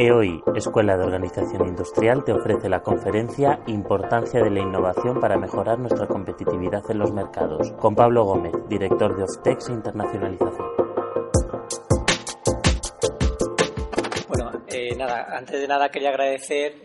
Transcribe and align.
EOI, 0.00 0.42
Escuela 0.56 0.96
de 0.96 1.04
Organización 1.04 1.68
Industrial, 1.68 2.24
te 2.24 2.32
ofrece 2.32 2.70
la 2.70 2.82
conferencia 2.82 3.60
Importancia 3.66 4.42
de 4.42 4.48
la 4.48 4.60
innovación 4.60 5.20
para 5.20 5.36
mejorar 5.36 5.78
nuestra 5.78 6.06
competitividad 6.06 6.90
en 6.90 7.00
los 7.00 7.12
mercados, 7.12 7.72
con 7.72 7.94
Pablo 7.94 8.24
Gómez, 8.24 8.54
director 8.66 9.14
de 9.14 9.24
Oftex 9.24 9.68
e 9.68 9.72
Internacionalización. 9.74 10.68
Bueno, 14.26 14.64
eh, 14.68 14.96
nada, 14.96 15.36
antes 15.36 15.60
de 15.60 15.68
nada 15.68 15.90
quería 15.90 16.08
agradecer 16.08 16.76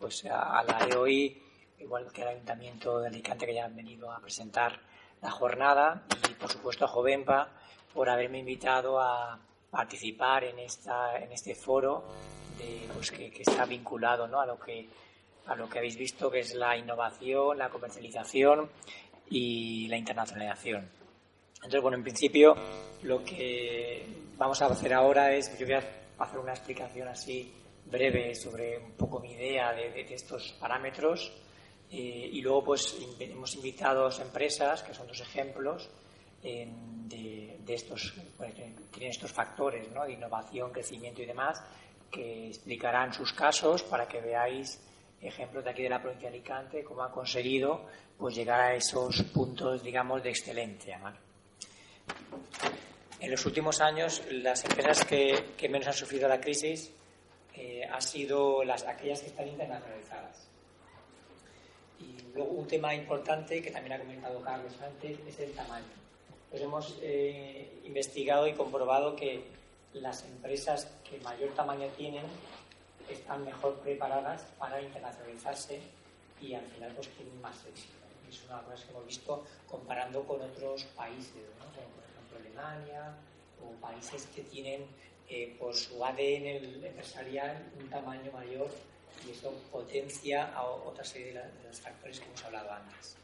pues 0.00 0.24
a, 0.24 0.64
la 0.64 0.88
EOI, 0.90 1.40
igual 1.78 2.10
que 2.12 2.22
al 2.22 2.30
Ayuntamiento 2.30 2.98
de 2.98 3.06
Alicante 3.06 3.46
que 3.46 3.54
ya 3.54 3.66
han 3.66 3.76
venido 3.76 4.10
a 4.10 4.18
presentar 4.18 4.72
la 5.22 5.30
jornada 5.30 6.02
y 6.28 6.34
por 6.34 6.50
supuesto 6.50 6.84
a 6.84 6.88
Jovenpa 6.88 7.52
por 7.94 8.10
haberme 8.10 8.40
invitado 8.40 8.98
a 8.98 9.38
participar 9.70 10.42
en, 10.42 10.58
esta, 10.58 11.16
en 11.16 11.30
este 11.30 11.54
foro 11.54 12.02
de, 12.60 12.88
pues 12.92 13.10
que, 13.10 13.32
está 13.40 13.64
vinculado 13.64 14.26
¿no? 14.26 14.40
a, 14.40 14.46
lo 14.46 14.58
que, 14.58 14.88
a 15.46 15.54
lo 15.54 15.68
que 15.68 15.78
habéis 15.78 15.96
visto, 15.96 16.30
que 16.30 16.40
es 16.40 16.54
la 16.54 16.76
innovación, 16.76 17.58
la 17.58 17.68
comercialización 17.68 18.70
y 19.30 19.88
la 19.88 19.96
internacionalización. 19.96 20.90
Entonces, 21.56 21.82
bueno, 21.82 21.96
en 21.96 22.02
principio 22.02 22.54
lo 23.02 23.24
que 23.24 24.06
vamos 24.36 24.60
a 24.62 24.66
hacer 24.66 24.94
ahora 24.94 25.32
es, 25.34 25.58
yo 25.58 25.66
voy 25.66 25.74
a 25.74 25.84
hacer 26.18 26.38
una 26.38 26.52
explicación 26.52 27.08
así 27.08 27.52
breve 27.86 28.34
sobre 28.34 28.78
un 28.78 28.92
poco 28.92 29.20
mi 29.20 29.32
idea 29.32 29.72
de, 29.72 30.00
estos 30.14 30.52
parámetros 30.60 31.32
eh, 31.90 32.30
y 32.32 32.40
luego 32.40 32.64
pues 32.64 32.96
hemos 33.18 33.54
invitado 33.56 34.06
a 34.06 34.22
empresas, 34.22 34.82
que 34.82 34.94
son 34.94 35.06
dos 35.06 35.20
ejemplos, 35.20 35.90
de, 36.42 37.60
estos, 37.68 38.14
pues, 38.36 38.54
tienen 38.54 39.10
estos 39.10 39.32
factores 39.32 39.90
¿no? 39.92 40.04
de 40.04 40.12
innovación, 40.12 40.72
crecimiento 40.72 41.22
y 41.22 41.26
demás, 41.26 41.62
que 42.10 42.48
explicarán 42.48 43.12
sus 43.12 43.32
casos 43.32 43.82
para 43.82 44.06
que 44.08 44.20
veáis 44.20 44.80
ejemplos 45.20 45.64
de 45.64 45.70
aquí 45.70 45.82
de 45.82 45.88
la 45.88 46.00
provincia 46.00 46.30
de 46.30 46.36
Alicante, 46.36 46.84
cómo 46.84 47.02
ha 47.02 47.10
conseguido 47.10 47.86
pues, 48.18 48.34
llegar 48.34 48.60
a 48.60 48.74
esos 48.74 49.22
puntos, 49.24 49.82
digamos, 49.82 50.22
de 50.22 50.30
excelencia. 50.30 50.98
En 53.20 53.30
los 53.30 53.44
últimos 53.44 53.80
años, 53.80 54.22
las 54.30 54.64
empresas 54.64 55.04
que, 55.04 55.68
menos 55.68 55.86
han 55.86 55.94
sufrido 55.94 56.26
la 56.28 56.40
crisis 56.40 56.90
eh, 57.54 57.84
han 57.84 58.02
sido 58.02 58.64
las, 58.64 58.84
aquellas 58.84 59.20
que 59.20 59.26
están 59.26 59.46
internacionalizadas. 59.46 60.48
Y 62.00 62.34
luego 62.34 62.52
un 62.52 62.66
tema 62.66 62.94
importante 62.94 63.60
que 63.60 63.70
también 63.70 63.92
ha 63.92 63.98
comentado 63.98 64.40
Carlos 64.40 64.72
antes 64.80 65.18
es 65.26 65.38
el 65.40 65.52
tamaño 65.52 66.00
pues 66.50 66.62
hemos 66.62 66.98
eh, 67.02 67.80
investigado 67.84 68.46
y 68.48 68.54
comprobado 68.54 69.14
que 69.14 69.44
las 69.94 70.24
empresas 70.24 70.88
que 71.08 71.18
mayor 71.20 71.50
tamaño 71.54 71.88
tienen 71.96 72.24
están 73.08 73.44
mejor 73.44 73.78
preparadas 73.80 74.42
para 74.58 74.80
internacionalizarse 74.80 75.80
y 76.40 76.54
al 76.54 76.64
final 76.66 76.92
pues 76.94 77.08
tienen 77.08 77.40
más 77.40 77.56
éxito. 77.66 77.94
Es 78.28 78.44
una 78.44 78.62
cosa 78.62 78.84
que 78.84 78.90
hemos 78.92 79.06
visto 79.06 79.44
comparando 79.68 80.22
con 80.22 80.40
otros 80.40 80.84
países, 80.96 81.42
como 81.58 81.72
por 81.72 82.04
ejemplo 82.04 82.38
Alemania 82.38 83.14
o 83.60 83.80
países 83.80 84.26
que 84.34 84.42
tienen 84.42 84.86
eh, 85.28 85.56
por 85.58 85.74
su 85.74 86.04
ADN 86.04 86.46
empresarial 86.84 87.70
un 87.78 87.88
tamaño 87.88 88.30
mayor 88.32 88.70
y 89.26 89.32
eso 89.32 89.52
potencia 89.70 90.54
a 90.54 90.64
otra 90.64 91.04
serie 91.04 91.32
de 91.32 91.68
los 91.68 91.80
factores 91.80 92.20
que 92.20 92.26
hemos 92.26 92.44
hablado 92.44 92.72
antes. 92.72 93.16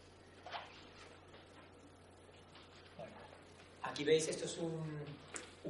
Aquí 3.82 4.04
veis, 4.04 4.28
esto 4.28 4.44
es 4.44 4.58
un, 4.58 5.04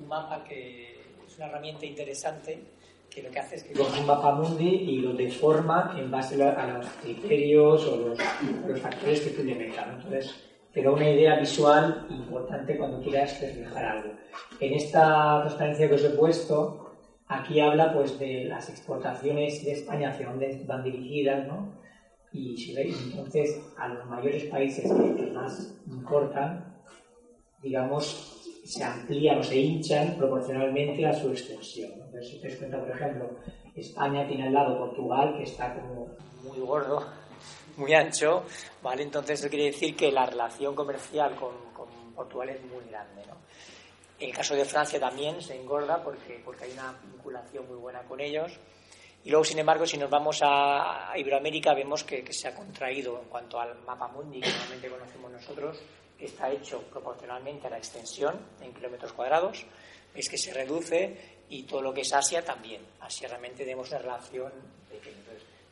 mapa 0.02 0.44
que 0.44 1.00
es 1.26 1.36
una 1.36 1.46
herramienta 1.46 1.86
interesante 1.86 2.62
que 3.10 3.22
lo 3.22 3.30
que 3.30 3.38
hace 3.38 3.56
es 3.56 3.64
que 3.64 3.72
coge 3.72 4.00
un 4.00 4.06
mapa 4.06 4.34
mundi 4.34 4.68
y 4.68 4.98
lo 4.98 5.14
deforma 5.14 5.94
en 5.96 6.10
base 6.10 6.42
a 6.42 6.66
los 6.66 6.86
criterios 7.02 7.86
o 7.86 7.96
los, 8.08 8.80
factores 8.80 9.20
que 9.20 9.30
tiene 9.30 9.54
meta. 9.54 9.88
Entonces, 9.90 10.34
te 10.72 10.82
da 10.82 10.90
una 10.90 11.08
idea 11.08 11.38
visual 11.38 12.06
importante 12.10 12.76
cuando 12.76 13.00
quieras 13.00 13.40
reflejar 13.40 13.84
algo. 13.84 14.10
En 14.60 14.74
esta 14.74 15.40
transparencia 15.40 15.88
que 15.88 15.94
os 15.94 16.04
he 16.04 16.10
puesto, 16.10 16.94
aquí 17.28 17.60
habla 17.60 17.94
pues 17.94 18.18
de 18.18 18.44
las 18.44 18.68
exportaciones 18.68 19.64
de 19.64 19.72
España 19.72 20.10
hacia 20.10 20.28
dónde 20.28 20.62
van 20.66 20.84
dirigidas, 20.84 21.46
¿no? 21.46 21.72
Y 22.32 22.54
si 22.58 22.74
veis, 22.74 23.00
entonces, 23.02 23.62
a 23.78 23.88
los 23.88 24.04
mayores 24.06 24.44
países 24.44 24.92
que 24.92 25.30
más 25.32 25.80
importan, 25.86 26.76
digamos, 27.62 28.35
se 28.66 28.82
amplían 28.82 29.38
o 29.38 29.44
se 29.44 29.56
hinchan 29.56 30.16
proporcionalmente 30.16 31.06
a 31.06 31.12
su 31.12 31.30
extensión. 31.30 31.92
Entonces, 31.92 32.28
si 32.28 32.40
te 32.40 32.48
das 32.48 32.58
cuenta, 32.58 32.80
por 32.80 32.90
ejemplo, 32.90 33.30
España 33.76 34.26
tiene 34.26 34.48
al 34.48 34.54
lado 34.54 34.78
Portugal, 34.78 35.34
que 35.36 35.44
está 35.44 35.72
como 35.74 36.08
muy 36.42 36.58
gordo, 36.58 37.06
muy 37.76 37.94
ancho, 37.94 38.44
¿vale? 38.82 39.04
Entonces 39.04 39.38
eso 39.38 39.48
quiere 39.48 39.66
decir 39.66 39.94
que 39.94 40.10
la 40.10 40.26
relación 40.26 40.74
comercial 40.74 41.36
con, 41.36 41.52
con 41.74 41.86
Portugal 42.14 42.48
es 42.48 42.64
muy 42.64 42.84
grande, 42.90 43.24
¿no? 43.26 43.36
En 44.18 44.30
el 44.30 44.34
caso 44.34 44.56
de 44.56 44.64
Francia 44.64 44.98
también 44.98 45.40
se 45.40 45.54
engorda 45.54 46.02
porque, 46.02 46.40
porque 46.44 46.64
hay 46.64 46.72
una 46.72 46.98
vinculación 47.04 47.68
muy 47.68 47.76
buena 47.76 48.02
con 48.02 48.20
ellos. 48.20 48.58
Y 49.22 49.30
luego, 49.30 49.44
sin 49.44 49.58
embargo, 49.58 49.86
si 49.86 49.98
nos 49.98 50.10
vamos 50.10 50.40
a 50.42 51.12
Iberoamérica, 51.16 51.74
vemos 51.74 52.02
que, 52.02 52.24
que 52.24 52.32
se 52.32 52.48
ha 52.48 52.54
contraído 52.54 53.20
en 53.20 53.28
cuanto 53.28 53.60
al 53.60 53.78
mapa 53.84 54.08
mundi 54.08 54.40
que 54.40 54.48
normalmente 54.48 54.88
conocemos 54.88 55.30
nosotros, 55.32 55.82
está 56.18 56.50
hecho 56.50 56.82
proporcionalmente 56.82 57.66
a 57.66 57.70
la 57.70 57.78
extensión 57.78 58.38
en 58.60 58.72
kilómetros 58.72 59.12
cuadrados, 59.12 59.66
es 60.14 60.28
que 60.28 60.38
se 60.38 60.52
reduce 60.52 61.36
y 61.48 61.64
todo 61.64 61.82
lo 61.82 61.92
que 61.92 62.00
es 62.00 62.12
Asia 62.12 62.44
también. 62.44 62.82
Asia 63.00 63.28
realmente 63.28 63.64
tenemos 63.64 63.88
una 63.90 63.98
relación 63.98 64.52
pequeña. 64.90 65.16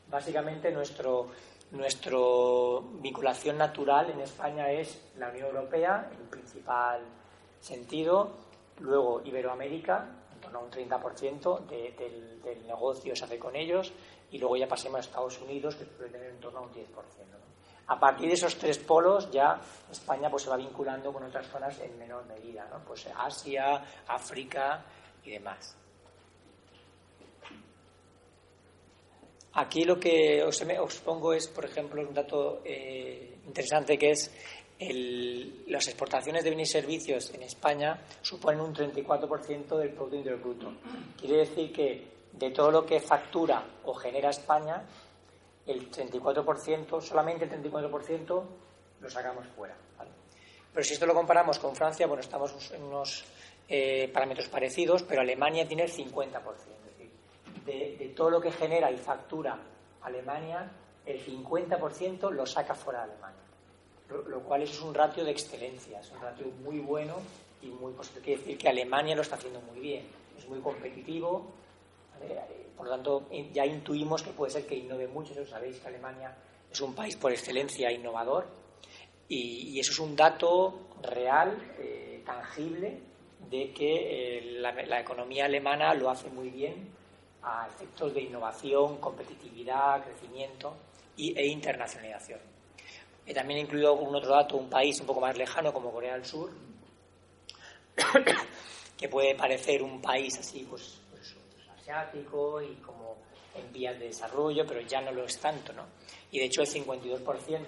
básicamente 0.08 0.70
nuestro, 0.70 1.28
nuestro 1.72 2.82
vinculación 3.00 3.58
natural 3.58 4.10
en 4.10 4.20
España 4.20 4.70
es 4.70 5.00
la 5.16 5.30
Unión 5.30 5.46
Europea 5.46 6.10
en 6.12 6.26
principal 6.28 7.00
sentido, 7.60 8.30
luego 8.80 9.22
Iberoamérica, 9.24 10.06
en 10.34 10.40
torno 10.40 10.58
a 10.58 10.62
un 10.62 10.70
30% 10.70 11.66
del, 11.66 12.42
del 12.42 12.66
negocio 12.66 13.16
se 13.16 13.24
hace 13.24 13.38
con 13.38 13.56
ellos, 13.56 13.92
y 14.30 14.38
luego 14.38 14.56
ya 14.56 14.68
pasemos 14.68 14.98
a 14.98 15.00
Estados 15.00 15.40
Unidos, 15.40 15.76
que 15.76 15.84
puede 15.84 16.10
tener 16.10 16.30
en 16.30 16.40
torno 16.40 16.58
a 16.58 16.62
un 16.62 16.72
10%. 16.72 16.84
A 17.86 18.00
partir 18.00 18.28
de 18.28 18.34
esos 18.34 18.56
tres 18.56 18.78
polos 18.78 19.30
ya 19.30 19.60
España 19.90 20.30
pues, 20.30 20.44
se 20.44 20.50
va 20.50 20.56
vinculando 20.56 21.12
con 21.12 21.22
otras 21.24 21.46
zonas 21.48 21.78
en 21.80 21.98
menor 21.98 22.24
medida, 22.26 22.66
pues 22.86 23.06
Asia, 23.14 23.82
África 24.06 24.84
y 25.24 25.30
demás. 25.32 25.76
Aquí 29.56 29.84
lo 29.84 30.00
que 30.00 30.42
os, 30.42 30.60
pongo 31.04 31.32
es, 31.32 31.46
por 31.46 31.64
ejemplo, 31.64 32.02
un 32.02 32.12
dato 32.12 32.60
eh, 32.64 33.38
interesante 33.46 33.96
que 33.96 34.10
es 34.10 34.32
el, 34.80 35.64
las 35.68 35.86
exportaciones 35.86 36.42
de 36.42 36.50
bienes 36.50 36.70
y 36.70 36.72
servicios 36.72 37.32
en 37.32 37.42
España 37.42 38.02
suponen 38.20 38.60
un 38.60 38.74
34% 38.74 39.78
del 39.78 39.90
Producto 39.90 40.16
Interior 40.16 40.40
Bruto. 40.40 40.72
Quiere 41.16 41.36
decir 41.38 41.72
que 41.72 42.14
de 42.32 42.50
todo 42.50 42.72
lo 42.72 42.84
que 42.84 42.98
factura 43.00 43.64
o 43.84 43.94
genera 43.94 44.30
España, 44.30 44.82
el 45.66 45.90
34%, 45.90 47.00
solamente 47.00 47.44
el 47.44 47.50
34% 47.50 48.42
lo 49.00 49.10
sacamos 49.10 49.46
fuera. 49.48 49.74
Pero 50.74 50.84
si 50.84 50.94
esto 50.94 51.06
lo 51.06 51.14
comparamos 51.14 51.60
con 51.60 51.76
Francia, 51.76 52.06
bueno, 52.08 52.20
estamos 52.20 52.72
en 52.72 52.82
unos 52.82 53.24
eh, 53.68 54.10
parámetros 54.12 54.48
parecidos, 54.48 55.04
pero 55.04 55.20
Alemania 55.20 55.66
tiene 55.68 55.84
el 55.84 55.92
50%. 55.92 56.02
Es 56.04 56.98
decir, 56.98 57.10
de, 57.64 58.12
todo 58.16 58.30
lo 58.30 58.40
que 58.40 58.50
genera 58.50 58.90
y 58.90 58.96
factura 58.96 59.56
Alemania, 60.02 60.68
el 61.06 61.24
50% 61.24 62.30
lo 62.30 62.44
saca 62.44 62.74
fuera 62.74 63.06
de 63.06 63.12
Alemania. 63.12 63.40
Lo, 64.28 64.40
cual 64.40 64.62
es 64.62 64.80
un 64.80 64.92
ratio 64.92 65.24
de 65.24 65.30
excelencia, 65.30 66.00
es 66.00 66.10
un 66.10 66.20
ratio 66.20 66.46
muy 66.62 66.80
bueno 66.80 67.16
y 67.62 67.68
muy 67.68 67.92
positivo. 67.92 68.24
Quiere 68.24 68.40
decir 68.40 68.58
que 68.58 68.68
Alemania 68.68 69.14
lo 69.14 69.22
está 69.22 69.36
haciendo 69.36 69.60
muy 69.60 69.80
bien, 69.80 70.04
es 70.36 70.46
muy 70.48 70.60
competitivo. 70.60 71.52
Por 72.76 72.86
lo 72.86 72.92
tanto, 72.92 73.28
ya 73.52 73.64
intuimos 73.64 74.22
que 74.22 74.30
puede 74.30 74.52
ser 74.52 74.66
que 74.66 74.74
innove 74.74 75.08
mucho. 75.08 75.34
Sabéis 75.46 75.78
que 75.78 75.88
Alemania 75.88 76.34
es 76.70 76.80
un 76.80 76.94
país 76.94 77.16
por 77.16 77.32
excelencia 77.32 77.90
innovador 77.92 78.46
y, 79.28 79.78
eso 79.78 79.92
es 79.92 79.98
un 79.98 80.14
dato 80.16 80.88
real, 81.02 81.56
eh, 81.78 82.22
tangible, 82.26 83.00
de 83.50 83.72
que 83.72 84.38
eh, 84.38 84.60
la, 84.60 85.00
economía 85.00 85.46
alemana 85.46 85.94
lo 85.94 86.10
hace 86.10 86.28
muy 86.30 86.50
bien 86.50 86.88
a 87.42 87.68
efectos 87.68 88.14
de 88.14 88.22
innovación, 88.22 88.98
competitividad, 88.98 90.02
crecimiento 90.04 90.74
y, 91.16 91.38
e 91.38 91.46
internacionalización. 91.46 92.40
He 93.26 93.32
también 93.32 93.60
incluido 93.60 93.94
un 93.94 94.14
otro 94.14 94.30
dato, 94.30 94.56
un 94.56 94.68
país 94.68 95.00
un 95.00 95.06
poco 95.06 95.20
más 95.20 95.36
lejano 95.36 95.72
como 95.72 95.92
Corea 95.92 96.14
del 96.14 96.24
Sur, 96.24 96.50
que 98.98 99.08
puede 99.08 99.34
parecer 99.34 99.82
un 99.82 100.00
país 100.02 100.38
así, 100.38 100.66
pues 100.68 101.00
asiático 101.84 102.62
y 102.62 102.74
como 102.76 103.16
en 103.54 103.72
vías 103.72 103.98
de 103.98 104.06
desarrollo, 104.06 104.64
pero 104.66 104.80
ya 104.80 105.00
no 105.00 105.12
lo 105.12 105.24
es 105.24 105.38
tanto, 105.38 105.72
¿no? 105.72 105.84
Y 106.30 106.38
de 106.38 106.46
hecho 106.46 106.62
el 106.62 106.68
52% 106.68 107.60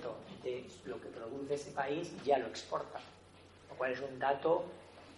de 0.42 0.66
lo 0.86 1.00
que 1.00 1.08
produce 1.08 1.54
ese 1.54 1.70
país 1.70 2.12
ya 2.24 2.38
lo 2.38 2.46
exporta, 2.48 2.98
lo 3.68 3.76
cual 3.76 3.92
es 3.92 4.00
un 4.00 4.18
dato 4.18 4.64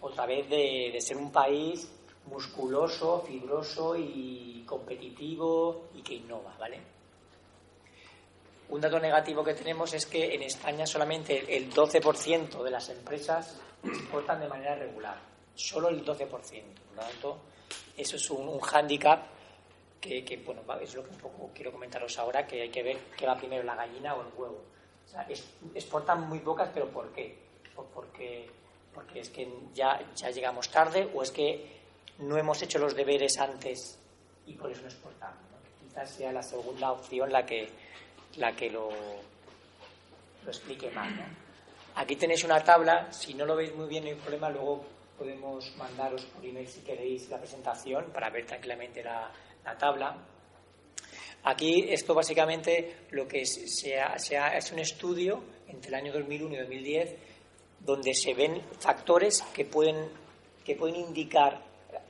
otra 0.01 0.25
vez 0.25 0.47
de, 0.49 0.95
ser 0.99 1.17
un 1.17 1.31
país 1.31 1.89
musculoso, 2.25 3.23
fibroso 3.25 3.95
y 3.97 4.63
competitivo 4.67 5.89
y 5.95 6.01
que 6.01 6.15
innova, 6.15 6.55
¿vale? 6.59 6.79
Un 8.69 8.81
dato 8.81 8.99
negativo 8.99 9.43
que 9.43 9.55
tenemos 9.55 9.93
es 9.93 10.05
que 10.05 10.35
en 10.35 10.43
España 10.43 10.85
solamente 10.85 11.57
el 11.57 11.73
12% 11.73 12.61
de 12.61 12.69
las 12.69 12.89
empresas 12.89 13.59
exportan 13.83 14.41
de 14.41 14.47
manera 14.47 14.75
regular. 14.75 15.17
Solo 15.55 15.89
el 15.89 16.05
12%. 16.05 16.27
Por 16.27 16.95
lo 16.95 17.01
tanto, 17.01 17.37
eso 17.99 18.15
es 18.15 18.29
un, 18.31 18.47
un 18.47 18.59
hándicap 18.59 19.25
que, 19.99 20.41
bueno, 20.45 20.61
es 20.81 20.95
lo 20.95 21.03
que 21.03 21.09
quiero 21.53 21.71
comentaros 21.71 22.17
ahora, 22.17 22.47
que 22.47 22.61
hay 22.61 22.69
que 22.69 22.83
ver 22.83 22.97
qué 23.17 23.25
va 23.25 23.35
primero, 23.35 23.63
la 23.63 23.75
gallina 23.75 24.15
o 24.15 24.21
el 24.21 24.27
huevo. 24.35 24.63
O 25.05 25.09
sea, 25.09 25.27
exportan 25.75 26.27
muy 26.29 26.39
pocas, 26.39 26.69
pero 26.73 26.87
¿por 26.89 27.11
qué? 27.11 27.37
Porque, 27.93 28.49
porque 28.93 29.19
es 29.19 29.29
que 29.29 29.51
ya, 29.73 29.99
ya 30.15 30.29
llegamos 30.29 30.69
tarde 30.69 31.09
o 31.13 31.23
es 31.23 31.31
que 31.31 31.79
no 32.19 32.37
hemos 32.37 32.61
hecho 32.61 32.79
los 32.79 32.95
deberes 32.95 33.39
antes 33.39 33.97
y 34.45 34.53
por 34.53 34.71
eso 34.71 34.81
no 34.81 34.87
exportamos. 34.87 35.37
Quizás 35.81 36.09
sea 36.09 36.31
la 36.31 36.43
segunda 36.43 36.91
opción 36.91 37.31
la 37.31 37.45
que, 37.45 37.69
la 38.37 38.55
que 38.55 38.69
lo, 38.69 38.89
lo 40.43 40.49
explique 40.49 40.91
más. 40.91 41.11
Aquí 41.95 42.15
tenéis 42.15 42.43
una 42.43 42.63
tabla, 42.63 43.11
si 43.11 43.33
no 43.33 43.45
lo 43.45 43.55
veis 43.55 43.75
muy 43.75 43.87
bien 43.87 44.03
no 44.03 44.09
hay 44.11 44.15
problema, 44.15 44.49
luego 44.49 44.85
podemos 45.19 45.75
mandaros 45.75 46.25
por 46.25 46.43
email 46.43 46.67
si 46.67 46.79
queréis 46.81 47.29
la 47.29 47.37
presentación 47.37 48.05
para 48.13 48.29
ver 48.29 48.45
tranquilamente 48.45 49.03
la, 49.03 49.31
la 49.63 49.77
tabla. 49.77 50.17
Aquí 51.43 51.85
esto 51.89 52.13
básicamente 52.15 53.05
lo 53.11 53.27
que 53.27 53.45
se 53.45 53.99
ha, 53.99 54.17
se 54.17 54.37
ha, 54.37 54.57
es 54.57 54.71
un 54.71 54.79
estudio 54.79 55.43
entre 55.67 55.89
el 55.89 55.95
año 55.95 56.13
2001 56.13 56.55
y 56.55 56.57
2010 56.57 57.15
donde 57.79 58.13
se 58.13 58.33
ven 58.33 58.61
factores 58.79 59.41
que 59.53 59.65
pueden, 59.65 60.09
que 60.65 60.75
pueden 60.75 60.97
indicar 60.97 61.61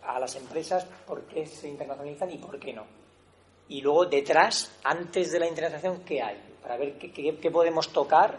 a 0.03 0.19
las 0.19 0.35
empresas 0.35 0.85
por 1.05 1.23
qué 1.25 1.45
se 1.45 1.67
internacionalizan 1.67 2.31
y 2.31 2.37
por 2.37 2.59
qué 2.59 2.73
no. 2.73 2.85
Y 3.67 3.81
luego 3.81 4.05
detrás, 4.05 4.79
antes 4.83 5.31
de 5.31 5.39
la 5.39 5.47
internacionalización, 5.47 6.03
¿qué 6.03 6.21
hay? 6.21 6.37
Para 6.61 6.77
ver 6.77 6.97
qué, 6.97 7.51
podemos 7.51 7.93
tocar 7.93 8.37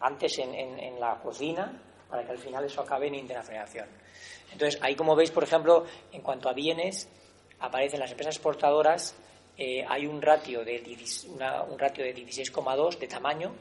antes 0.00 0.38
en, 0.38 0.54
en, 0.54 1.00
la 1.00 1.18
cocina 1.20 1.82
para 2.08 2.24
que 2.24 2.30
al 2.30 2.38
final 2.38 2.64
eso 2.64 2.82
acabe 2.82 3.08
en 3.08 3.16
internacionalización. 3.16 3.88
Entonces, 4.52 4.80
ahí 4.82 4.94
como 4.94 5.14
veis, 5.14 5.30
por 5.30 5.44
ejemplo, 5.44 5.84
en 6.12 6.22
cuanto 6.22 6.48
a 6.48 6.52
bienes, 6.52 7.08
aparecen 7.60 8.00
las 8.00 8.10
empresas 8.10 8.36
exportadoras, 8.36 9.14
eh, 9.56 9.84
hay 9.88 10.06
un 10.06 10.22
ratio 10.22 10.64
de, 10.64 10.82
un 11.68 11.78
ratio 11.78 12.04
de 12.04 12.14
16,2 12.14 12.98
de 12.98 13.08
tamaño 13.08 13.54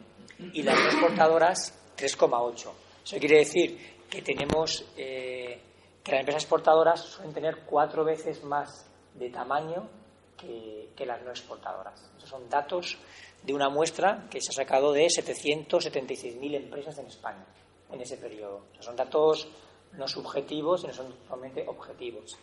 y 0.54 0.62
las 0.62 0.80
exportadoras 0.80 1.74
3,8. 1.98 2.72
Eso 3.04 3.18
quiere 3.18 3.38
decir 3.40 3.98
que 4.10 4.22
tenemos 4.22 4.86
eh, 4.96 5.60
que 6.04 6.12
las 6.12 6.20
empresas 6.20 6.44
exportadoras 6.44 7.02
suelen 7.02 7.34
tener 7.34 7.64
cuatro 7.66 8.04
veces 8.04 8.44
más 8.44 8.86
de 9.16 9.30
tamaño 9.30 9.90
que, 10.38 11.06
las 11.06 11.22
no 11.24 11.32
exportadoras. 11.32 12.12
Esos 12.18 12.30
son 12.30 12.50
datos 12.50 12.98
de 13.44 13.54
una 13.54 13.70
muestra 13.70 14.28
que 14.30 14.42
se 14.42 14.52
ha 14.52 14.54
sacado 14.54 14.94
de 14.94 15.06
776.000 15.06 16.56
empresas 16.56 16.98
en 17.00 17.08
España 17.08 17.46
en 17.92 18.02
ese 18.02 18.18
periodo. 18.18 18.64
son 18.80 18.96
datos 18.96 19.48
no 19.94 20.08
subjetivos, 20.08 20.82
sino 20.82 20.94
son 20.94 21.14
totalmente 21.14 21.66
objetivos. 21.68 22.38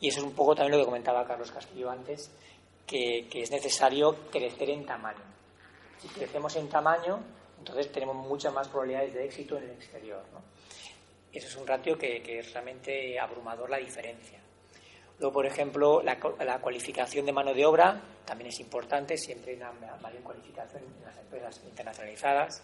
Y 0.00 0.08
eso 0.08 0.20
es 0.20 0.26
un 0.26 0.34
poco 0.34 0.54
también 0.54 0.72
lo 0.72 0.78
que 0.78 0.86
comentaba 0.86 1.26
Carlos 1.26 1.50
Castillo 1.50 1.90
antes, 1.90 2.30
que, 2.86 3.28
es 3.32 3.50
necesario 3.50 4.14
crecer 4.30 4.70
en 4.70 4.84
tamaño. 4.84 5.24
Si 5.98 6.08
crecemos 6.08 6.54
en 6.56 6.68
tamaño, 6.68 7.20
entonces 7.58 7.90
tenemos 7.90 8.16
muchas 8.16 8.52
más 8.52 8.68
probabilidades 8.68 9.14
de 9.14 9.24
éxito 9.24 9.56
en 9.56 9.64
el 9.64 9.70
exterior. 9.70 10.22
Eso 11.32 11.48
es 11.48 11.56
un 11.56 11.66
ratio 11.66 11.98
que, 11.98 12.22
es 12.38 12.52
realmente 12.52 13.18
abrumador 13.18 13.68
la 13.70 13.78
diferencia. 13.78 14.38
Luego, 15.18 15.32
por 15.32 15.46
ejemplo, 15.46 16.02
la, 16.02 16.18
cualificación 16.60 17.24
de 17.24 17.32
mano 17.32 17.54
de 17.54 17.64
obra 17.64 18.00
también 18.26 18.48
es 18.48 18.60
importante, 18.60 19.16
siempre 19.16 19.52
hay 19.52 19.56
una 19.56 19.72
mayor 20.02 20.22
cualificación 20.22 20.82
en 20.82 21.04
las 21.04 21.16
empresas 21.16 21.62
internacionalizadas. 21.64 22.62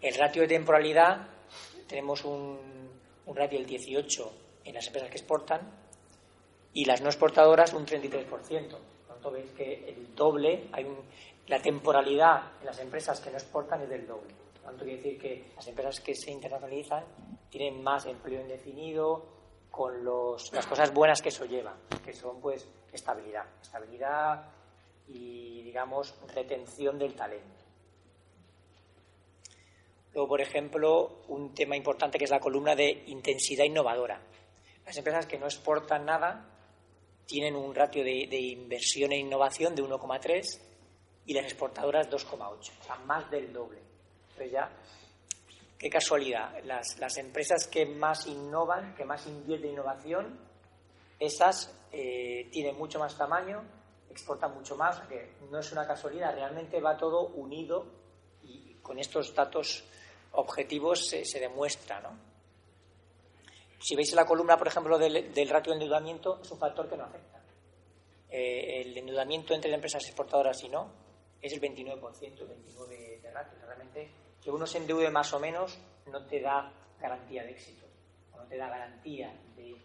El 0.00 0.14
ratio 0.14 0.42
de 0.42 0.48
temporalidad, 0.48 1.28
tenemos 1.86 2.24
un, 2.24 2.58
un 3.26 3.36
ratio 3.36 3.58
del 3.58 3.66
18 3.66 4.32
en 4.64 4.74
las 4.74 4.86
empresas 4.86 5.10
que 5.10 5.18
exportan 5.18 5.60
y 6.72 6.84
las 6.84 7.00
no 7.00 7.08
exportadoras 7.08 7.72
un 7.72 7.86
33%. 7.86 8.26
Por 8.26 8.42
tanto, 9.06 9.30
veis 9.30 9.50
que 9.52 9.88
el 9.88 10.14
doble, 10.14 10.68
hay 10.72 10.86
la 11.48 11.60
temporalidad 11.60 12.52
en 12.60 12.66
las 12.66 12.78
empresas 12.78 13.20
que 13.20 13.30
no 13.30 13.36
exportan 13.36 13.82
es 13.82 13.88
del 13.88 14.06
doble. 14.06 14.34
Por 14.54 14.62
tanto, 14.62 14.84
quiere 14.84 15.02
decir 15.02 15.20
que 15.20 15.52
las 15.56 15.66
empresas 15.66 16.00
que 16.00 16.14
se 16.14 16.30
internacionalizan 16.30 17.04
tienen 17.50 17.82
más 17.82 18.06
empleo 18.06 18.40
indefinido, 18.40 19.32
con 19.72 20.04
las 20.04 20.66
cosas 20.66 20.92
buenas 20.92 21.22
que 21.22 21.30
eso 21.30 21.46
lleva, 21.46 21.74
que 22.04 22.12
son 22.12 22.40
pues 22.40 22.68
estabilidad, 22.92 23.46
estabilidad 23.60 24.44
y 25.08 25.62
digamos 25.62 26.14
retención 26.34 26.98
del 26.98 27.14
talento. 27.14 27.61
Luego, 30.14 30.28
por 30.28 30.40
ejemplo, 30.40 31.22
un 31.28 31.54
tema 31.54 31.76
importante 31.76 32.18
que 32.18 32.24
es 32.24 32.30
la 32.30 32.40
columna 32.40 32.74
de 32.74 33.04
intensidad 33.06 33.64
innovadora. 33.64 34.20
Las 34.84 34.96
empresas 34.96 35.26
que 35.26 35.38
no 35.38 35.46
exportan 35.46 36.04
nada 36.04 36.48
tienen 37.26 37.56
un 37.56 37.74
ratio 37.74 38.04
de, 38.04 38.38
inversión 38.38 39.12
e 39.12 39.18
innovación 39.18 39.74
de 39.74 39.82
1,3 39.82 40.60
y 41.26 41.34
las 41.34 41.44
exportadoras 41.44 42.10
2,8, 42.10 42.40
o 42.40 42.84
sea, 42.84 42.96
más 43.06 43.30
del 43.30 43.52
doble. 43.52 43.80
Entonces 44.30 44.52
ya 44.52 44.70
Qué 45.82 45.90
casualidad. 45.90 46.62
Las, 46.62 47.16
empresas 47.16 47.66
que 47.66 47.84
más 47.84 48.28
innovan, 48.28 48.94
que 48.94 49.04
más 49.04 49.26
invierten 49.26 49.70
en 49.70 49.72
innovación, 49.72 50.38
esas 51.18 51.74
eh, 51.90 52.48
tienen 52.52 52.78
mucho 52.78 53.00
más 53.00 53.18
tamaño, 53.18 53.64
exportan 54.08 54.54
mucho 54.54 54.76
más, 54.76 55.02
no 55.50 55.58
es 55.58 55.72
una 55.72 55.84
casualidad, 55.84 56.36
realmente 56.36 56.80
va 56.80 56.96
todo 56.96 57.26
unido 57.30 57.84
y 58.44 58.74
con 58.74 59.00
estos 59.00 59.34
datos 59.34 59.82
objetivos 60.32 61.06
se, 61.06 61.40
demuestra. 61.40 62.00
¿no? 62.00 62.10
Si 63.78 63.96
veis 63.96 64.12
la 64.14 64.24
columna, 64.24 64.56
por 64.56 64.68
ejemplo, 64.68 64.98
del, 64.98 65.48
ratio 65.48 65.72
de 65.72 65.78
endeudamiento, 65.78 66.40
es 66.42 66.50
un 66.50 66.58
factor 66.58 66.88
que 66.88 66.96
no 66.96 67.04
afecta. 67.04 67.40
Eh, 68.28 68.82
el 68.82 68.96
endeudamiento 68.96 69.54
entre 69.54 69.72
empresas 69.72 70.04
exportadoras 70.04 70.62
y 70.64 70.68
no 70.68 70.90
es 71.40 71.52
el 71.52 71.60
29%, 71.60 72.22
el 72.22 72.48
29% 72.48 72.86
de 72.88 73.30
ratio. 73.32 73.58
Realmente 73.66 74.10
que 74.42 74.50
uno 74.50 74.66
se 74.66 74.78
endeude 74.78 75.10
más 75.10 75.32
o 75.32 75.40
menos 75.40 75.78
no 76.06 76.26
te 76.26 76.40
da 76.40 76.72
garantía 77.00 77.44
de 77.44 77.50
éxito, 77.52 77.86
no 78.36 78.44
te 78.44 78.56
da 78.56 78.68
garantía 78.68 79.32
de, 79.56 79.76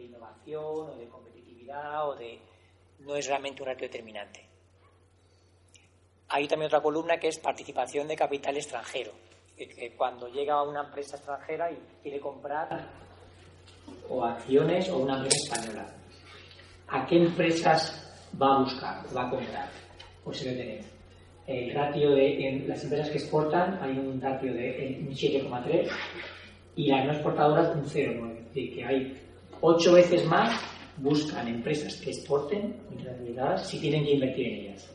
innovación 0.00 0.90
o 0.90 0.96
de 0.96 1.08
competitividad 1.08 2.08
o 2.08 2.14
de... 2.14 2.38
no 3.00 3.16
es 3.16 3.26
realmente 3.26 3.62
un 3.62 3.68
ratio 3.68 3.88
determinante. 3.88 4.46
Hay 6.28 6.46
también 6.48 6.66
otra 6.66 6.82
columna 6.82 7.18
que 7.18 7.28
es 7.28 7.38
participación 7.38 8.08
de 8.08 8.16
capital 8.16 8.56
extranjero, 8.56 9.12
que, 9.56 9.94
cuando 9.96 10.28
llega 10.28 10.62
una 10.62 10.82
empresa 10.82 11.16
extranjera 11.16 11.70
y 11.70 11.78
quiere 12.02 12.20
comprar 12.20 12.88
o 14.08 14.24
acciones 14.24 14.88
o 14.90 14.98
una 14.98 15.16
empresa 15.16 15.36
española, 15.44 15.86
¿a 16.88 17.06
qué 17.06 17.16
empresas 17.16 18.30
va 18.40 18.56
a 18.56 18.58
buscar, 18.60 19.16
va 19.16 19.26
a 19.26 19.30
comprar? 19.30 19.68
Pues 20.22 20.38
se 20.38 20.50
lo 20.50 20.56
tenemos 20.56 20.96
el 21.46 21.72
ratio 21.72 22.10
de 22.10 22.64
las 22.66 22.82
empresas 22.82 23.10
que 23.10 23.18
exportan 23.18 23.78
hay 23.80 23.96
un 23.98 24.20
ratio 24.20 24.52
de 24.52 24.98
un 25.06 25.14
7,3 25.14 25.88
y 26.74 26.88
las 26.88 27.06
no 27.06 27.12
exportadoras 27.12 27.76
un 27.76 27.84
0,9. 27.84 28.38
Es 28.38 28.44
decir, 28.46 28.74
que 28.74 28.84
hay 28.84 29.22
ocho 29.60 29.92
veces 29.92 30.24
más 30.26 30.60
buscan 30.98 31.46
empresas 31.46 31.96
que 31.98 32.10
exporten 32.10 32.82
internacionalizadas 32.90 33.68
si 33.68 33.80
tienen 33.80 34.04
que 34.04 34.12
invertir 34.12 34.46
en 34.46 34.54
ellas. 34.54 34.90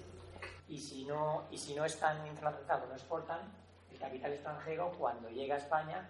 Y 0.67 0.77
si 0.77 1.05
no, 1.05 1.43
y 1.51 1.57
si 1.57 1.73
no 1.73 1.85
están 1.85 2.17
internacionalizadas 2.27 2.87
no 2.89 2.95
exportan, 2.95 3.39
capital 4.01 4.33
extranjero 4.33 4.91
cuando 4.97 5.29
llega 5.29 5.55
a 5.55 5.59
España 5.59 6.09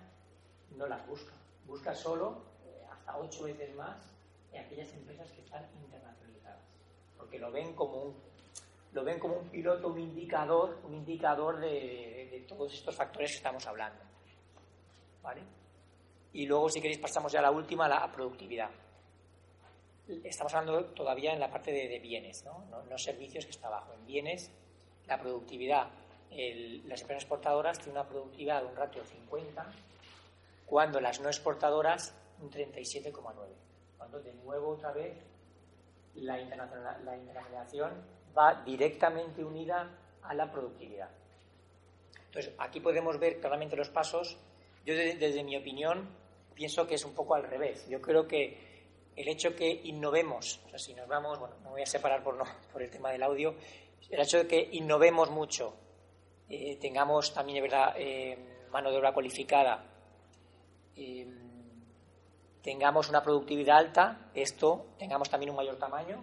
no 0.72 0.88
las 0.88 1.06
busca. 1.06 1.34
Busca 1.68 1.94
solo 1.94 2.44
eh, 2.66 2.86
hasta 2.92 3.18
ocho 3.18 3.44
veces 3.44 3.76
más 3.76 4.12
en 4.52 4.66
aquellas 4.66 4.92
empresas 4.94 5.32
que 5.32 5.42
están 5.42 5.64
internacionalizadas. 5.84 6.64
Porque 7.18 7.38
lo 7.38 7.52
ven 7.52 7.76
como 7.76 8.02
un 8.02 8.32
lo 8.94 9.06
ven 9.06 9.20
como 9.20 9.36
un 9.36 9.50
piloto, 9.50 9.88
un 9.88 10.00
indicador, 10.00 10.80
un 10.84 10.94
indicador 10.94 11.60
de, 11.60 12.46
todos 12.48 12.74
estos 12.74 12.94
factores 12.94 13.32
que 13.32 13.38
estamos 13.38 13.66
hablando. 13.66 14.04
¿Vale? 15.22 15.42
Y 16.34 16.46
luego, 16.46 16.70
si 16.70 16.82
queréis, 16.82 17.00
pasamos 17.00 17.32
ya 17.32 17.40
a 17.40 17.44
la 17.44 17.52
última, 17.52 17.88
la 17.88 18.12
productividad. 18.12 18.70
Estamos 20.26 20.54
hablando 20.54 20.86
todavía 20.94 21.32
en 21.32 21.40
la 21.40 21.50
parte 21.50 21.72
de, 21.72 22.00
bienes, 22.00 22.44
¿no? 22.44 22.66
¿no? 22.70 22.98
servicios 22.98 23.46
que 23.46 23.52
está 23.52 23.68
abajo. 23.68 23.94
En 23.94 24.06
bienes, 24.06 24.52
la 25.08 25.18
productividad. 25.18 25.90
Las 26.32 27.02
empresas 27.02 27.24
exportadoras 27.24 27.78
tienen 27.78 27.98
una 27.98 28.08
productividad 28.08 28.62
de 28.62 28.68
un 28.68 28.76
ratio 28.76 29.04
50, 29.04 29.66
cuando 30.66 31.02
las 31.02 31.20
no 31.20 31.28
exportadoras 31.28 32.14
un 32.42 32.50
37,9. 32.50 33.34
Cuando 33.98 34.22
de 34.22 34.34
nuevo 34.34 34.70
otra 34.70 34.92
vez 34.92 35.18
la, 36.16 36.38
la 36.38 37.18
internacionalización 37.18 37.92
va 38.38 38.64
directamente 38.64 39.44
unida 39.44 39.90
a 40.24 40.34
la 40.34 40.52
productividad. 40.52 41.10
Entonces, 42.32 42.54
aquí 42.58 42.80
podemos 42.80 43.20
ver 43.20 43.40
claramente 43.40 43.76
los 43.76 43.90
pasos. 43.90 44.38
Yo, 44.86 44.96
desde, 44.96 45.44
mi 45.44 45.58
opinión, 45.58 46.08
pienso 46.56 46.88
que 46.88 46.96
es 46.96 47.04
un 47.04 47.14
poco 47.14 47.36
al 47.36 47.44
revés. 47.44 47.88
Yo 47.90 48.02
creo 48.02 48.26
que 48.26 48.58
el 49.18 49.28
hecho 49.28 49.54
que 49.54 49.70
innovemos, 49.84 50.62
si 50.78 50.94
nos 50.94 51.08
vamos, 51.10 51.40
bueno, 51.40 51.56
me 51.64 51.70
voy 51.70 51.82
a 51.82 51.86
separar 51.86 52.24
por, 52.24 52.36
no, 52.36 52.46
por 52.72 52.82
el 52.82 52.90
tema 52.90 53.12
del 53.12 53.24
audio, 53.24 53.56
el 54.10 54.20
hecho 54.20 54.38
de 54.38 54.48
que 54.48 54.70
innovemos 54.72 55.30
mucho, 55.30 55.74
eh, 56.54 56.76
tengamos 56.82 57.34
también, 57.34 57.56
de 57.56 57.62
verdad, 57.62 57.94
eh, 57.96 58.66
mano 58.72 58.92
de 58.92 58.98
obra 58.98 59.14
cualificada, 59.14 59.86
eh, 60.98 61.26
tengamos 62.62 63.08
una 63.08 63.24
productividad 63.24 63.78
alta, 63.78 64.30
esto, 64.34 64.88
tengamos 65.00 65.30
también 65.30 65.52
un 65.52 65.56
mayor 65.56 65.78
tamaño, 65.78 66.22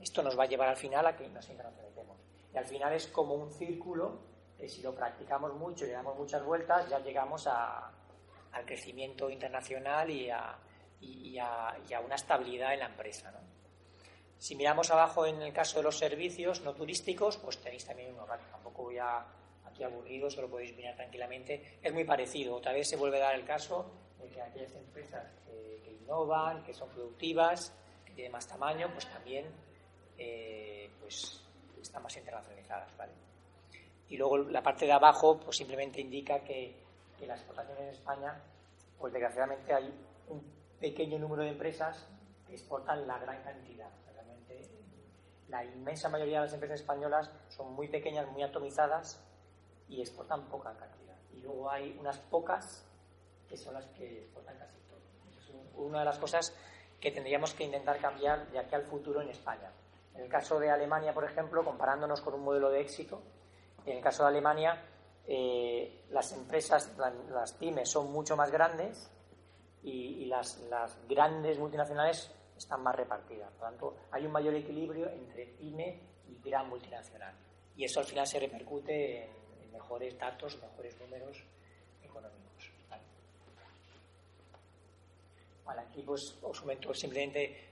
esto 0.00 0.24
nos 0.24 0.36
va 0.36 0.42
a 0.42 0.46
llevar 0.46 0.70
al 0.70 0.76
final 0.76 1.06
a 1.06 1.14
que 1.14 1.28
nos 1.28 1.48
internacionalicemos. 1.48 2.16
Y 2.52 2.56
al 2.56 2.64
final 2.64 2.94
es 2.94 3.06
como 3.06 3.34
un 3.34 3.52
círculo 3.52 4.18
que 4.58 4.68
si 4.68 4.82
lo 4.82 4.92
practicamos 4.92 5.54
mucho 5.54 5.84
y 5.84 5.88
le 5.88 5.94
damos 5.94 6.18
muchas 6.18 6.44
vueltas, 6.44 6.88
ya 6.88 6.98
llegamos 6.98 7.46
al 7.46 8.64
crecimiento 8.66 9.30
internacional 9.30 10.10
y 10.10 10.30
a, 10.30 10.50
a, 10.50 12.00
una 12.04 12.16
estabilidad 12.16 12.72
en 12.74 12.80
la 12.80 12.86
empresa. 12.86 13.32
Si 14.36 14.56
miramos 14.56 14.90
abajo 14.90 15.26
en 15.26 15.40
el 15.40 15.52
caso 15.52 15.76
de 15.76 15.84
los 15.84 15.96
servicios 15.96 16.60
no 16.62 16.74
turísticos, 16.74 17.36
pues 17.36 17.58
tenéis 17.58 17.84
también 17.84 18.12
uno, 18.12 18.26
tampoco 18.50 18.82
voy 18.84 18.98
a, 18.98 19.24
aquí 19.80 19.84
aburrido, 19.84 20.30
solo 20.30 20.48
podéis 20.48 20.76
mirar 20.76 20.94
tranquilamente. 20.94 21.78
Es 21.82 21.92
muy 21.92 22.04
parecido. 22.04 22.56
Otra 22.56 22.72
vez 22.72 22.88
se 22.88 22.96
vuelve 22.96 23.18
a 23.18 23.26
dar 23.26 23.34
el 23.34 23.44
caso 23.44 23.90
de 24.20 24.28
que 24.28 24.40
aquellas 24.40 24.74
empresas 24.74 25.26
que, 25.46 25.92
innovan, 25.92 26.62
que 26.62 26.74
son 26.74 26.88
productivas, 26.90 27.72
que 28.04 28.12
tienen 28.12 28.32
más 28.32 28.46
tamaño, 28.46 28.90
pues 28.92 29.06
también 29.08 29.46
eh, 30.18 30.90
pues 31.00 31.42
están 31.80 32.02
más 32.02 32.16
internacionalizadas. 32.16 32.96
¿vale? 32.96 33.12
Y 34.08 34.16
luego 34.16 34.38
la 34.38 34.62
parte 34.62 34.84
de 34.84 34.92
abajo 34.92 35.40
pues 35.40 35.56
simplemente 35.56 36.00
indica 36.00 36.40
que, 36.40 36.76
que 37.18 37.26
la 37.26 37.34
exportación 37.34 37.78
en 37.78 37.88
España, 37.88 38.42
pues 38.98 39.12
desgraciadamente 39.12 39.72
hay 39.72 39.92
un 40.28 40.42
pequeño 40.78 41.18
número 41.18 41.42
de 41.42 41.50
empresas 41.50 42.06
que 42.46 42.54
exportan 42.54 43.06
la 43.06 43.18
gran 43.18 43.42
cantidad. 43.42 43.90
Realmente 44.12 44.68
la 45.48 45.64
inmensa 45.64 46.08
mayoría 46.08 46.40
de 46.40 46.46
las 46.46 46.54
empresas 46.54 46.80
españolas 46.80 47.30
son 47.48 47.72
muy 47.72 47.88
pequeñas, 47.88 48.30
muy 48.30 48.42
atomizadas 48.42 49.24
y 49.90 50.00
exportan 50.00 50.48
poca 50.48 50.74
cantidad. 50.76 51.16
Y 51.34 51.40
luego 51.40 51.70
hay 51.70 51.96
unas 51.98 52.18
pocas 52.18 52.86
que 53.48 53.56
son 53.56 53.74
las 53.74 53.86
que 53.88 54.22
exportan 54.22 54.56
casi 54.56 54.78
todo. 54.88 55.00
es 55.36 55.50
una 55.74 55.98
de 55.98 56.04
las 56.04 56.18
cosas 56.18 56.56
que 57.00 57.10
tendríamos 57.10 57.52
que 57.54 57.64
intentar 57.64 57.98
cambiar 57.98 58.48
de 58.50 58.58
aquí 58.60 58.74
al 58.74 58.84
futuro 58.84 59.20
en 59.20 59.30
España. 59.30 59.72
En 60.14 60.22
el 60.22 60.28
caso 60.28 60.58
de 60.60 60.70
Alemania, 60.70 61.12
por 61.12 61.24
ejemplo, 61.24 61.64
comparándonos 61.64 62.20
con 62.20 62.34
un 62.34 62.42
modelo 62.42 62.70
de 62.70 62.80
éxito, 62.80 63.20
en 63.84 63.96
el 63.96 64.02
caso 64.02 64.22
de 64.22 64.28
Alemania, 64.28 64.84
eh, 65.26 66.04
las 66.10 66.32
empresas, 66.32 66.96
las 67.30 67.52
pymes 67.54 67.88
son 67.88 68.12
mucho 68.12 68.36
más 68.36 68.50
grandes 68.50 69.10
y, 69.82 70.26
las, 70.26 70.58
las, 70.68 70.98
grandes 71.08 71.58
multinacionales 71.58 72.30
están 72.56 72.82
más 72.82 72.94
repartidas. 72.94 73.50
Por 73.52 73.60
lo 73.60 73.66
tanto, 73.70 73.96
hay 74.10 74.26
un 74.26 74.32
mayor 74.32 74.54
equilibrio 74.54 75.08
entre 75.08 75.46
pyme 75.46 76.00
y 76.28 76.40
gran 76.42 76.68
multinacional. 76.68 77.34
Y 77.76 77.84
eso 77.84 78.00
al 78.00 78.06
final 78.06 78.26
se 78.26 78.38
repercute 78.38 79.24
en, 79.24 79.39
mejores 79.72 80.18
datos, 80.18 80.60
mejores 80.60 80.98
números 81.00 81.42
económicos. 82.02 82.70
¿vale? 85.64 85.80
aquí 85.82 86.02
pues 86.02 86.36
os 86.42 86.60
comento 86.60 86.92
simplemente 86.94 87.70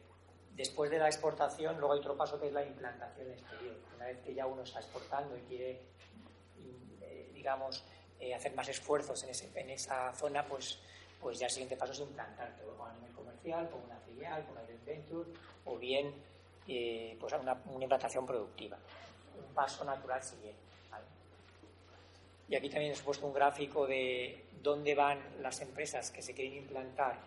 Después 0.58 0.90
de 0.90 0.98
la 0.98 1.06
exportación, 1.06 1.78
luego 1.78 1.92
hay 1.92 2.00
otro 2.00 2.16
paso 2.16 2.40
que 2.40 2.48
es 2.48 2.52
la 2.52 2.64
implantación 2.64 3.30
exterior. 3.30 3.76
Una 3.94 4.06
vez 4.06 4.18
que 4.24 4.34
ya 4.34 4.44
uno 4.44 4.62
está 4.62 4.80
exportando 4.80 5.36
y 5.36 5.40
quiere, 5.42 5.80
eh, 7.00 7.30
digamos, 7.32 7.84
eh, 8.18 8.34
hacer 8.34 8.52
más 8.56 8.68
esfuerzos 8.68 9.22
en, 9.22 9.30
ese, 9.30 9.48
en, 9.54 9.70
esa 9.70 10.12
zona, 10.14 10.44
pues, 10.44 10.80
pues 11.20 11.38
ya 11.38 11.46
el 11.46 11.52
siguiente 11.52 11.76
paso 11.76 11.92
es 11.92 12.00
implantarte 12.00 12.62
a 12.62 12.92
nivel 12.94 13.12
comercial, 13.12 13.70
con 13.70 13.82
una 13.84 14.00
filial, 14.00 14.44
con 14.46 14.56
una 14.56 14.62
venture, 14.84 15.30
o 15.64 15.78
bien 15.78 16.12
eh, 16.66 17.16
pues 17.20 17.32
una, 17.34 17.62
una, 17.66 17.84
implantación 17.84 18.26
productiva. 18.26 18.76
Un 19.38 19.54
paso 19.54 19.84
natural 19.84 20.24
siguiente. 20.24 20.67
Y 22.48 22.56
aquí 22.56 22.70
también 22.70 22.92
os 22.92 23.00
he 23.00 23.04
puesto 23.04 23.26
un 23.26 23.34
gráfico 23.34 23.86
de 23.86 24.46
dónde 24.62 24.94
van 24.94 25.20
las 25.42 25.60
empresas 25.60 26.10
que 26.10 26.22
se 26.22 26.34
quieren 26.34 26.54
implantar, 26.54 27.18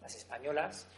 las 0.00 0.14
españolas, 0.16 0.88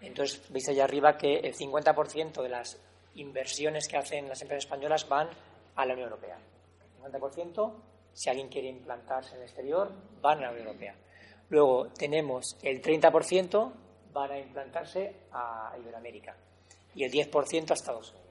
entonces, 0.00 0.40
veis 0.50 0.68
allá 0.68 0.84
arriba 0.84 1.16
que 1.16 1.38
el 1.38 1.54
50% 1.54 2.42
de 2.42 2.48
las 2.48 2.78
inversiones 3.14 3.88
que 3.88 3.96
hacen 3.96 4.28
las 4.28 4.40
empresas 4.42 4.64
españolas 4.64 5.08
van 5.08 5.28
a 5.74 5.84
la 5.84 5.94
Unión 5.94 6.08
Europea. 6.10 6.38
El 7.04 7.12
50%, 7.12 7.72
si 8.12 8.30
alguien 8.30 8.48
quiere 8.48 8.68
implantarse 8.68 9.32
en 9.32 9.38
el 9.38 9.44
exterior, 9.44 9.90
van 10.20 10.38
a 10.38 10.42
la 10.42 10.50
Unión 10.50 10.66
Europea. 10.68 10.94
Luego 11.50 11.88
tenemos 11.88 12.56
el 12.62 12.82
30% 12.82 13.72
van 14.12 14.30
a 14.30 14.38
implantarse 14.38 15.14
a 15.32 15.74
Iberoamérica 15.78 16.36
y 16.94 17.04
el 17.04 17.12
10% 17.12 17.70
a 17.70 17.74
Estados 17.74 18.10
Unidos. 18.10 18.27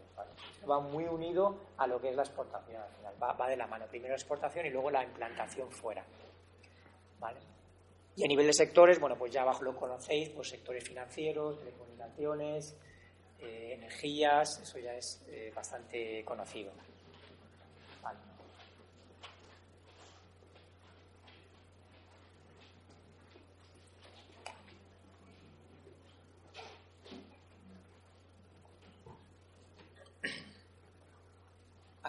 Va 0.70 0.80
muy 0.80 1.06
unido 1.06 1.56
a 1.78 1.88
lo 1.88 2.02
que 2.02 2.10
es 2.10 2.16
la 2.16 2.24
exportación 2.24 2.82
va, 3.22 3.48
de 3.48 3.58
la 3.58 3.68
mano. 3.68 3.86
Primero 3.88 4.10
la 4.10 4.18
exportación 4.18 4.66
y 4.66 4.70
luego 4.70 4.92
la 4.92 5.04
implantación 5.04 5.72
fuera. 5.72 6.06
¿Vale? 7.20 7.40
Y 8.16 8.24
a 8.24 8.28
nivel 8.28 8.48
de 8.48 8.54
sectores, 8.54 9.00
bueno, 9.00 9.16
pues 9.18 9.32
ya 9.32 9.44
abajo 9.44 9.64
lo 9.64 9.76
conocéis, 9.76 10.30
pues 10.30 10.50
sectores 10.50 10.84
financieros, 10.84 11.60
telecomunicaciones, 11.60 12.76
eh, 13.40 13.74
energías, 13.74 14.60
eso 14.60 14.80
ya 14.80 14.94
es 14.94 15.24
eh, 15.28 15.52
bastante 15.56 16.24
conocido. 16.26 16.72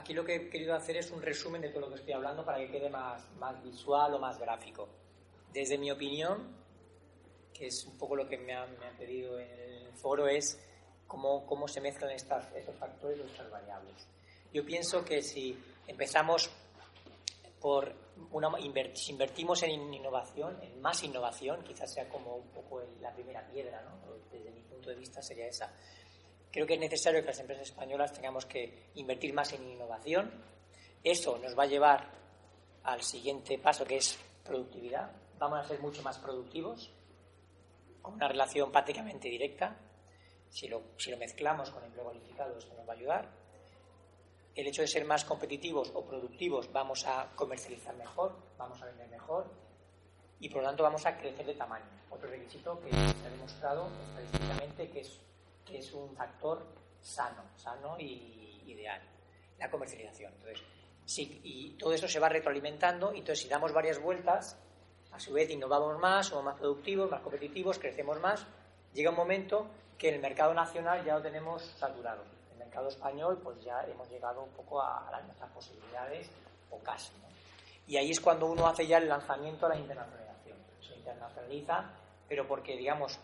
Aquí 0.08 0.14
lo 0.14 0.24
que 0.24 0.36
he 0.36 0.48
querido 0.48 0.74
hacer 0.74 0.96
es 0.96 1.10
un 1.10 1.20
resumen 1.20 1.60
de 1.60 1.68
todo 1.68 1.82
lo 1.82 1.88
que 1.90 1.96
estoy 1.96 2.14
hablando 2.14 2.42
para 2.42 2.56
que 2.56 2.70
quede 2.70 2.88
más, 2.88 3.30
más 3.32 3.62
visual 3.62 4.14
o 4.14 4.18
más 4.18 4.38
gráfico 4.38 4.88
desde 5.52 5.76
mi 5.76 5.90
opinión, 5.90 6.48
que 7.52 7.66
es 7.66 7.84
un 7.84 7.98
poco 7.98 8.16
lo 8.16 8.26
que 8.26 8.38
me 8.38 8.54
han, 8.54 8.74
pedido 8.96 9.38
en 9.38 9.50
el 9.50 9.92
foro, 9.92 10.26
es 10.26 10.58
cómo, 11.06 11.44
cómo 11.44 11.68
se 11.68 11.82
mezclan 11.82 12.12
estas, 12.12 12.50
estos 12.54 12.74
factores 12.76 13.18
y 13.18 13.30
estas 13.30 13.50
variables. 13.50 14.08
Yo 14.50 14.64
pienso 14.64 15.04
que 15.04 15.20
si 15.20 15.58
empezamos 15.86 16.48
por 17.60 17.92
una, 18.32 18.48
si 18.94 19.12
invertimos 19.12 19.62
en 19.62 19.92
innovación, 19.92 20.58
en 20.62 20.80
más 20.80 21.02
innovación, 21.02 21.62
quizás 21.64 21.92
sea 21.92 22.08
como 22.08 22.36
un 22.36 22.48
poco 22.48 22.80
la 23.02 23.12
primera 23.12 23.46
piedra, 23.46 23.82
¿no? 23.82 24.14
desde 24.32 24.50
mi 24.52 24.62
punto 24.62 24.88
de 24.88 24.96
vista 24.96 25.20
sería 25.20 25.48
esa. 25.48 25.70
Creo 26.50 26.66
que 26.66 26.74
es 26.74 26.80
necesario 26.80 27.20
que 27.20 27.28
las 27.28 27.40
empresas 27.40 27.68
españolas 27.68 28.12
tengamos 28.12 28.46
que 28.46 28.90
invertir 28.94 29.34
más 29.34 29.52
en 29.52 29.68
innovación. 29.68 30.30
Eso 31.04 31.38
nos 31.38 31.58
va 31.58 31.64
a 31.64 31.66
llevar 31.66 32.10
al 32.84 33.02
siguiente 33.02 33.58
paso, 33.58 33.84
que 33.84 33.96
es 33.96 34.18
productividad 34.44 35.10
vamos 35.38 35.60
a 35.60 35.64
ser 35.64 35.80
mucho 35.80 36.02
más 36.02 36.18
productivos, 36.18 36.90
con 38.02 38.14
una 38.14 38.28
relación 38.28 38.70
prácticamente 38.70 39.28
directa. 39.28 39.76
Si 40.50 40.68
lo, 40.68 40.82
si 40.96 41.10
lo 41.10 41.16
mezclamos 41.16 41.70
con 41.70 41.84
empleo 41.84 42.04
cualificado, 42.04 42.58
esto 42.58 42.74
nos 42.74 42.88
va 42.88 42.92
a 42.92 42.96
ayudar. 42.96 43.28
El 44.54 44.66
hecho 44.66 44.82
de 44.82 44.88
ser 44.88 45.04
más 45.04 45.24
competitivos 45.24 45.92
o 45.94 46.04
productivos, 46.04 46.72
vamos 46.72 47.06
a 47.06 47.30
comercializar 47.36 47.94
mejor, 47.96 48.34
vamos 48.56 48.80
a 48.82 48.86
vender 48.86 49.08
mejor 49.08 49.46
y 50.40 50.48
por 50.48 50.62
lo 50.62 50.68
tanto 50.68 50.82
vamos 50.82 51.06
a 51.06 51.16
crecer 51.16 51.46
de 51.46 51.54
tamaño. 51.54 51.84
Otro 52.10 52.28
requisito 52.28 52.80
que 52.80 52.90
se 52.90 53.26
ha 53.26 53.30
demostrado 53.30 53.88
estadísticamente 54.08 54.90
que 54.90 55.00
es, 55.00 55.20
que 55.68 55.78
es 55.78 55.92
un 55.92 56.14
factor 56.16 56.66
sano, 57.00 57.42
sano 57.56 57.98
y 57.98 58.62
ideal, 58.66 59.00
la 59.58 59.70
comercialización. 59.70 60.32
Entonces, 60.32 60.62
sí, 61.04 61.40
y 61.44 61.70
todo 61.72 61.92
eso 61.92 62.08
se 62.08 62.18
va 62.18 62.28
retroalimentando, 62.28 63.12
y 63.12 63.18
entonces 63.18 63.42
si 63.42 63.48
damos 63.48 63.72
varias 63.72 64.00
vueltas, 64.00 64.58
a 65.12 65.18
su 65.18 65.32
vez 65.32 65.50
innovamos 65.50 65.98
más, 65.98 66.26
somos 66.26 66.44
más 66.44 66.58
productivos, 66.58 67.10
más 67.10 67.20
competitivos, 67.22 67.78
crecemos 67.78 68.20
más. 68.20 68.46
Llega 68.92 69.10
un 69.10 69.16
momento 69.16 69.66
que 69.96 70.08
el 70.08 70.20
mercado 70.20 70.54
nacional 70.54 71.04
ya 71.04 71.14
lo 71.14 71.22
tenemos 71.22 71.62
saturado. 71.62 72.22
El 72.52 72.58
mercado 72.58 72.88
español 72.88 73.40
pues 73.42 73.60
ya 73.62 73.80
hemos 73.82 74.08
llegado 74.10 74.42
un 74.42 74.50
poco 74.50 74.80
a, 74.80 75.08
las 75.10 75.24
nuestras 75.24 75.50
posibilidades 75.50 76.30
o 76.70 76.78
casi. 76.78 77.12
Y 77.86 77.96
ahí 77.96 78.10
es 78.10 78.20
cuando 78.20 78.46
uno 78.46 78.66
hace 78.66 78.86
ya 78.86 78.98
el 78.98 79.08
lanzamiento 79.08 79.66
a 79.66 79.70
la 79.70 79.76
internacionalización. 79.76 80.58
Se 80.80 80.94
internacionaliza, 80.94 81.90
pero 82.28 82.46
porque 82.46 82.76
digamos, 82.76 83.18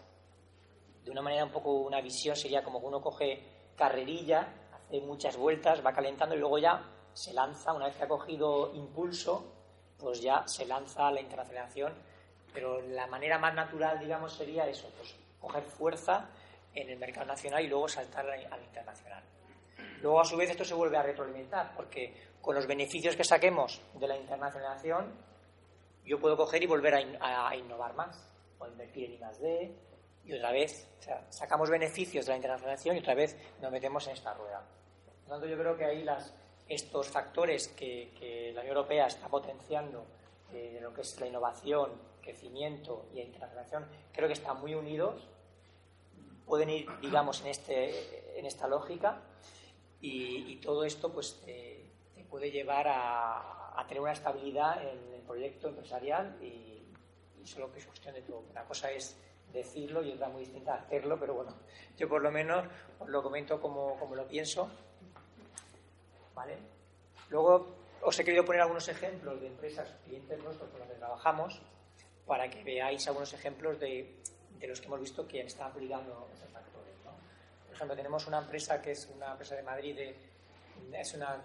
de 1.04 1.10
una 1.10 1.22
manera 1.22 1.44
un 1.44 1.50
poco 1.50 1.72
una 1.72 2.00
visión 2.00 2.34
sería 2.34 2.62
como 2.62 2.80
que 2.80 2.86
uno 2.86 3.00
coge 3.00 3.42
carrerilla, 3.76 4.48
hace 4.72 5.00
muchas 5.00 5.36
vueltas, 5.36 5.84
va 5.84 5.92
calentando 5.92 6.34
y 6.34 6.38
luego 6.38 6.58
ya 6.58 6.82
se 7.12 7.32
lanza, 7.32 7.72
una 7.72 7.86
vez 7.86 7.96
que 7.96 8.04
ha 8.04 8.08
cogido 8.08 8.72
impulso, 8.74 9.52
pues 9.98 10.20
ya 10.20 10.46
se 10.46 10.66
lanza 10.66 11.10
la 11.10 11.20
internacionalización, 11.20 11.92
pero 12.52 12.80
la 12.80 13.06
manera 13.06 13.38
más 13.38 13.54
natural, 13.54 13.98
digamos, 13.98 14.32
sería 14.32 14.66
eso, 14.66 14.88
pues 14.96 15.14
coger 15.40 15.62
fuerza 15.64 16.28
en 16.74 16.90
el 16.90 16.98
mercado 16.98 17.26
nacional 17.26 17.64
y 17.64 17.68
luego 17.68 17.88
saltar 17.88 18.28
al 18.28 18.62
internacional. 18.62 19.22
Luego, 20.00 20.20
a 20.20 20.24
su 20.24 20.36
vez, 20.36 20.50
esto 20.50 20.64
se 20.64 20.74
vuelve 20.74 20.96
a 20.96 21.02
retroalimentar, 21.02 21.72
porque 21.74 22.14
con 22.40 22.54
los 22.54 22.66
beneficios 22.66 23.16
que 23.16 23.24
saquemos 23.24 23.80
de 23.94 24.06
la 24.06 24.16
internacionalización, 24.16 25.12
yo 26.04 26.20
puedo 26.20 26.36
coger 26.36 26.62
y 26.62 26.66
volver 26.66 26.94
a, 27.20 27.56
innovar 27.56 27.94
más, 27.94 28.30
o 28.58 28.66
invertir 28.66 29.06
en 29.06 29.12
I+D, 29.14 29.74
y 30.26 30.32
otra 30.32 30.52
vez 30.52 30.88
sacamos 31.28 31.68
beneficios 31.68 32.26
de 32.26 32.32
la 32.32 32.36
internacionalización 32.36 32.96
y 32.96 33.00
otra 33.00 33.14
vez 33.14 33.36
nos 33.60 33.70
metemos 33.70 34.06
en 34.06 34.14
esta 34.14 34.32
rueda. 34.34 34.62
Por 35.04 35.28
lo 35.28 35.34
tanto, 35.34 35.46
yo 35.46 35.58
creo 35.58 35.76
que 35.76 35.84
ahí 35.84 36.02
las, 36.02 36.34
estos 36.68 37.08
factores 37.08 37.68
que, 37.68 38.52
la 38.54 38.60
Unión 38.60 38.76
Europea 38.76 39.06
está 39.06 39.28
potenciando, 39.28 40.06
eh, 40.52 40.78
lo 40.80 40.94
que 40.94 41.02
es 41.02 41.20
la 41.20 41.26
innovación, 41.26 41.92
crecimiento 42.22 43.06
y 43.12 43.20
internacionalización, 43.20 43.86
creo 44.12 44.28
que 44.28 44.34
están 44.34 44.60
muy 44.60 44.74
unidos, 44.74 45.28
pueden 46.46 46.70
ir, 46.70 46.88
digamos, 47.00 47.40
en, 47.42 47.48
este, 47.48 48.38
en 48.38 48.46
esta 48.46 48.66
lógica 48.66 49.20
y, 50.00 50.56
todo 50.56 50.84
esto 50.84 51.12
pues 51.12 51.40
te, 51.44 51.90
puede 52.30 52.50
llevar 52.50 52.88
a, 52.88 53.78
a, 53.78 53.86
tener 53.86 54.00
una 54.00 54.12
estabilidad 54.12 54.82
en 54.82 55.14
el 55.14 55.20
proyecto 55.22 55.68
empresarial 55.68 56.36
y, 56.42 56.82
y 57.40 57.46
solo 57.46 57.70
que 57.70 57.78
es 57.78 57.86
cuestión 57.86 58.14
de 58.14 58.22
todo. 58.22 58.42
Una 58.50 58.64
cosa 58.64 58.90
es 58.90 59.16
decirlo 59.54 60.02
y 60.02 60.12
otra 60.12 60.28
muy 60.28 60.40
distinta 60.40 60.74
hacerlo, 60.74 61.18
pero 61.18 61.34
bueno, 61.34 61.54
yo 61.96 62.08
por 62.08 62.20
lo 62.20 62.30
menos 62.30 62.66
os 62.98 63.08
lo 63.08 63.22
comento 63.22 63.60
como, 63.60 63.98
como 63.98 64.14
lo 64.14 64.26
pienso. 64.26 64.68
¿Vale? 66.34 66.58
Luego 67.30 67.76
os 68.02 68.18
he 68.18 68.24
querido 68.24 68.44
poner 68.44 68.62
algunos 68.62 68.88
ejemplos 68.88 69.40
de 69.40 69.46
empresas, 69.46 69.88
clientes 70.04 70.42
nuestros 70.42 70.68
con 70.70 70.80
los 70.80 70.88
que 70.88 70.96
trabajamos, 70.96 71.62
para 72.26 72.50
que 72.50 72.62
veáis 72.64 73.06
algunos 73.06 73.32
ejemplos 73.32 73.78
de, 73.78 74.20
de 74.58 74.66
los 74.66 74.80
que 74.80 74.86
hemos 74.86 75.00
visto 75.00 75.26
que 75.26 75.40
están 75.40 75.70
aplicando 75.70 76.28
esos 76.34 76.50
factores. 76.50 76.94
¿no? 77.04 77.12
Por 77.66 77.74
ejemplo, 77.74 77.96
tenemos 77.96 78.26
una 78.26 78.38
empresa 78.38 78.82
que 78.82 78.90
es 78.90 79.08
una 79.14 79.32
empresa 79.32 79.54
de 79.54 79.62
Madrid, 79.62 79.96
de, 79.96 80.16
es, 81.00 81.14
una, 81.14 81.36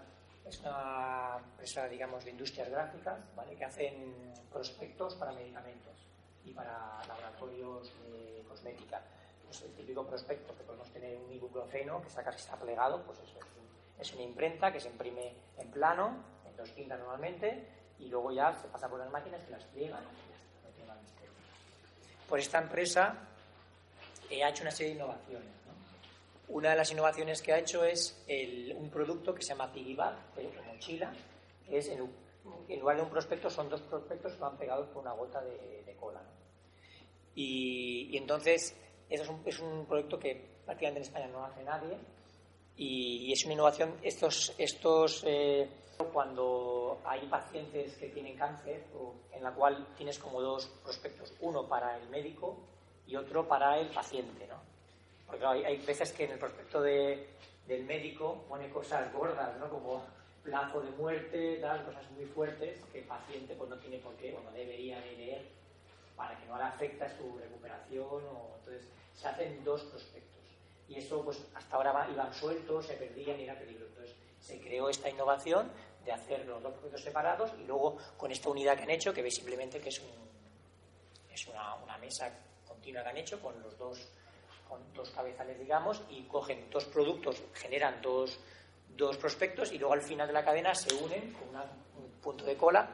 es 0.46 0.60
una 0.60 1.38
empresa, 1.38 1.88
digamos, 1.88 2.25
de 2.25 2.32
industrias 2.32 2.70
gráficas, 2.70 3.20
¿vale? 3.36 3.56
que 3.56 3.66
hacen 3.66 4.34
prospectos 4.51 5.16
para 5.16 5.32
medicamentos 5.32 6.09
y 6.50 6.53
para 6.53 7.01
laboratorios 7.08 7.91
de 8.12 8.44
cosmética. 8.48 9.01
Pues 9.46 9.62
el 9.62 9.74
típico 9.74 10.06
prospecto 10.06 10.56
que 10.56 10.63
podemos 10.63 10.89
tener 10.91 11.18
un 11.18 11.32
ibuprofeno 11.32 12.01
que 12.01 12.10
saca 12.10 12.32
si 12.32 12.39
está 12.39 12.56
plegado, 12.56 13.03
pues 13.03 13.20
eso 13.20 13.39
es, 14.00 14.13
una 14.13 14.24
imprenta 14.24 14.72
que 14.72 14.79
se 14.79 14.89
imprime 14.89 15.34
en 15.58 15.72
plano, 15.72 16.24
en 16.46 16.56
dos 16.56 16.70
tintas 16.72 17.00
normalmente, 17.00 17.68
y 18.00 18.08
luego 18.08 18.32
ya 18.32 18.53
se 18.53 18.68
pasa 18.68 18.88
por 18.88 19.00
las 19.00 19.12
máquinas 19.12 19.44
que 19.44 19.51
las 19.51 19.63
pliegan 19.65 20.03
está, 20.03 20.68
no 20.68 20.75
tiene 20.75 21.01
misterio. 21.01 21.32
Por 22.27 22.39
esta 22.39 22.60
empresa 22.60 23.15
ha 24.32 24.50
hecho 24.50 24.62
una 24.62 24.72
serie 24.72 24.94
de 24.94 25.00
innovaciones. 25.00 25.50
Una 26.48 26.72
de 26.72 26.77
las 26.77 26.91
innovaciones 26.91 27.41
que 27.41 27.53
ha 27.53 27.60
hecho 27.60 27.84
es 27.84 28.24
un 28.75 28.89
producto 28.89 29.36
que 29.36 29.41
se 29.41 29.50
llama 29.50 29.72
Piggyback, 29.72 30.15
o 30.38 30.74
mochila, 30.74 31.12
que 31.68 31.77
es 31.77 31.88
en, 31.89 32.10
en 32.68 32.79
lugar 32.79 32.98
de 32.98 33.03
un 33.03 33.10
prospecto 33.10 33.50
son 33.50 33.70
dos 33.70 33.82
prospectos 33.82 34.34
que 34.34 34.39
van 34.39 34.58
pegados 34.58 34.88
por 34.88 35.01
una 35.01 35.12
gota 35.13 35.41
de, 35.41 35.96
cola. 36.00 36.22
Y, 37.36 38.16
entonces, 38.18 38.76
eso 39.10 39.24
es 39.24 39.30
un, 39.30 39.42
es 39.46 39.60
un, 39.60 39.86
proyecto 39.86 40.20
que 40.20 40.60
prácticamente 40.66 41.00
en 41.00 41.06
España 41.06 41.28
no 41.28 41.44
hace 41.46 41.64
nadie 41.64 41.98
y, 42.76 43.32
es 43.32 43.44
una 43.46 43.54
innovación. 43.54 43.96
Estos, 44.04 44.54
estos 44.58 45.24
eh, 45.26 45.70
cuando 46.14 47.00
hay 47.06 47.28
pacientes 47.28 47.96
que 47.98 48.10
tienen 48.10 48.38
cáncer, 48.38 48.84
en 49.34 49.44
la 49.44 49.52
cual 49.52 49.88
tienes 49.98 50.18
como 50.20 50.42
dos 50.42 50.68
prospectos, 50.84 51.34
uno 51.42 51.68
para 51.68 51.98
el 51.98 52.10
médico 52.10 52.58
y 53.08 53.16
otro 53.16 53.48
para 53.48 53.80
el 53.80 53.90
paciente, 53.90 54.48
¿no? 54.48 54.60
Porque 55.28 55.46
hay, 55.46 55.64
hay 55.64 55.78
veces 55.78 56.12
que 56.14 56.26
en 56.26 56.32
el 56.32 56.40
prospecto 56.40 56.82
de, 56.82 57.30
del 57.68 57.86
médico 57.86 58.46
pone 58.48 58.70
cosas 58.70 59.12
gordas, 59.14 59.58
¿no? 59.60 59.70
Como 59.70 60.04
plazo 60.44 60.82
de 60.82 60.90
muerte, 60.92 61.58
tal, 61.62 61.86
cosas 61.86 62.10
muy 62.12 62.26
fuertes 62.26 62.80
que 62.92 63.00
el 63.00 63.06
paciente 63.06 63.56
pues, 63.56 63.70
no 63.70 63.78
tiene 63.78 64.00
por 64.00 64.14
qué 64.16 64.36
o 64.36 64.42
no 64.42 64.52
debería 64.52 65.00
de 65.02 65.12
leer 65.14 65.59
para 66.20 66.38
que 66.38 66.46
no 66.48 66.58
le 66.58 66.64
afecte 66.64 67.06
a 67.06 67.18
su 67.18 67.38
recuperación. 67.38 68.26
O, 68.26 68.58
entonces, 68.60 68.92
se 69.16 69.28
hacen 69.30 69.64
dos 69.64 69.84
prospectos. 69.84 70.44
Y 70.90 70.96
eso, 70.96 71.24
pues 71.24 71.42
hasta 71.56 71.78
ahora 71.78 72.08
iban 72.12 72.34
sueltos, 72.34 72.88
se 72.88 72.96
perdían 72.96 73.40
y 73.40 73.44
era 73.44 73.58
peligro. 73.58 73.86
Entonces, 73.86 74.16
se 74.42 74.60
creó 74.60 74.90
esta 74.90 75.10
innovación 75.10 75.72
de 76.04 76.12
hacer 76.12 76.46
los 76.46 76.62
dos 76.62 76.74
prospectos 76.74 77.04
separados 77.04 77.52
y 77.58 77.63
luego 77.63 77.98
con 78.17 78.32
esta 78.32 78.50
unidad 78.50 78.76
que 78.76 78.84
han 78.84 78.89
hecho, 78.89 79.13
que 79.13 79.22
veis 79.22 79.36
simplemente 79.36 79.80
que 79.80 79.89
es, 79.89 80.00
un, 80.00 80.12
es 81.32 81.48
una, 81.48 81.76
una 81.76 81.98
mesa 81.98 82.30
continua 82.67 83.04
que 83.04 83.10
han 83.10 83.17
hecho 83.17 83.41
con 83.41 83.62
los 83.62 83.78
dos 83.78 84.10
con 84.67 84.93
dos 84.93 85.10
cabezales, 85.10 85.58
digamos, 85.58 86.04
y 86.12 86.22
cogen 86.24 86.70
dos 86.70 86.86
productos, 86.86 87.41
generan 87.56 88.04
dos, 88.04 88.39
dos 88.96 89.17
prospectos 89.17 89.72
y 89.72 89.80
luego 89.80 89.96
al 89.96 90.04
final 90.04 90.28
de 90.28 90.34
la 90.34 90.46
cadena 90.46 90.76
se 90.76 90.93
unen 90.93 91.34
con 91.34 91.48
un 91.98 92.12
punto 92.22 92.46
de 92.46 92.56
cola 92.56 92.88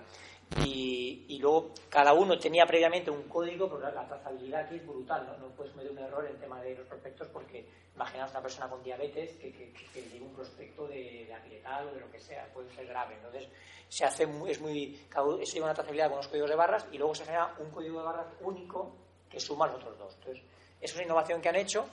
y, 0.64 1.38
luego 1.40 1.72
cada 1.90 2.14
uno 2.14 2.40
tenía 2.40 2.66
previamente 2.66 3.12
un 3.12 3.24
código, 3.24 3.70
pero 3.70 3.92
la, 3.92 4.08
trazabilidad 4.08 4.62
aquí 4.62 4.76
es 4.76 4.88
brutal, 4.88 5.38
¿no? 5.40 5.48
puedes 5.50 5.74
cometer 5.74 5.92
un 5.92 6.00
error 6.00 6.26
en 6.26 6.32
el 6.32 6.40
tema 6.40 6.62
de 6.62 6.76
los 6.76 6.88
prospectos 6.88 7.28
porque 7.28 7.66
imaginaos 7.94 8.32
una 8.32 8.42
persona 8.42 8.70
con 8.70 8.84
diabetes 8.84 9.32
que, 9.36 9.52
que, 9.52 9.72
que, 9.72 10.22
un 10.22 10.34
prospecto 10.34 10.88
de, 10.88 11.28
de 11.28 11.64
o 11.66 11.94
de 11.94 12.00
lo 12.00 12.12
que 12.12 12.20
sea, 12.20 12.48
puede 12.54 12.74
ser 12.74 12.88
grave. 12.88 13.16
Entonces 13.16 13.48
se 13.90 14.06
hace 14.06 14.26
muy, 14.26 14.52
es 14.52 14.60
muy, 14.60 14.96
eso 14.96 15.54
lleva 15.54 15.68
una 15.68 15.74
trazabilidad 15.74 16.08
con 16.08 16.14
unos 16.14 16.28
códigos 16.28 16.50
de 16.50 16.56
barras 16.56 16.86
y 16.92 16.98
luego 16.98 17.14
se 17.14 17.26
genera 17.26 17.54
un 17.60 17.70
código 17.70 18.00
de 18.00 18.06
barras 18.06 18.28
único 18.42 18.96
que 19.30 19.40
suma 19.40 19.68
los 19.68 19.76
otros 19.76 19.98
dos. 19.98 20.16
Entonces, 20.16 20.44
es 20.82 20.94
una 20.94 21.04
innovación 21.04 21.42
que 21.42 21.50
han 21.50 21.56
hecho. 21.56 21.86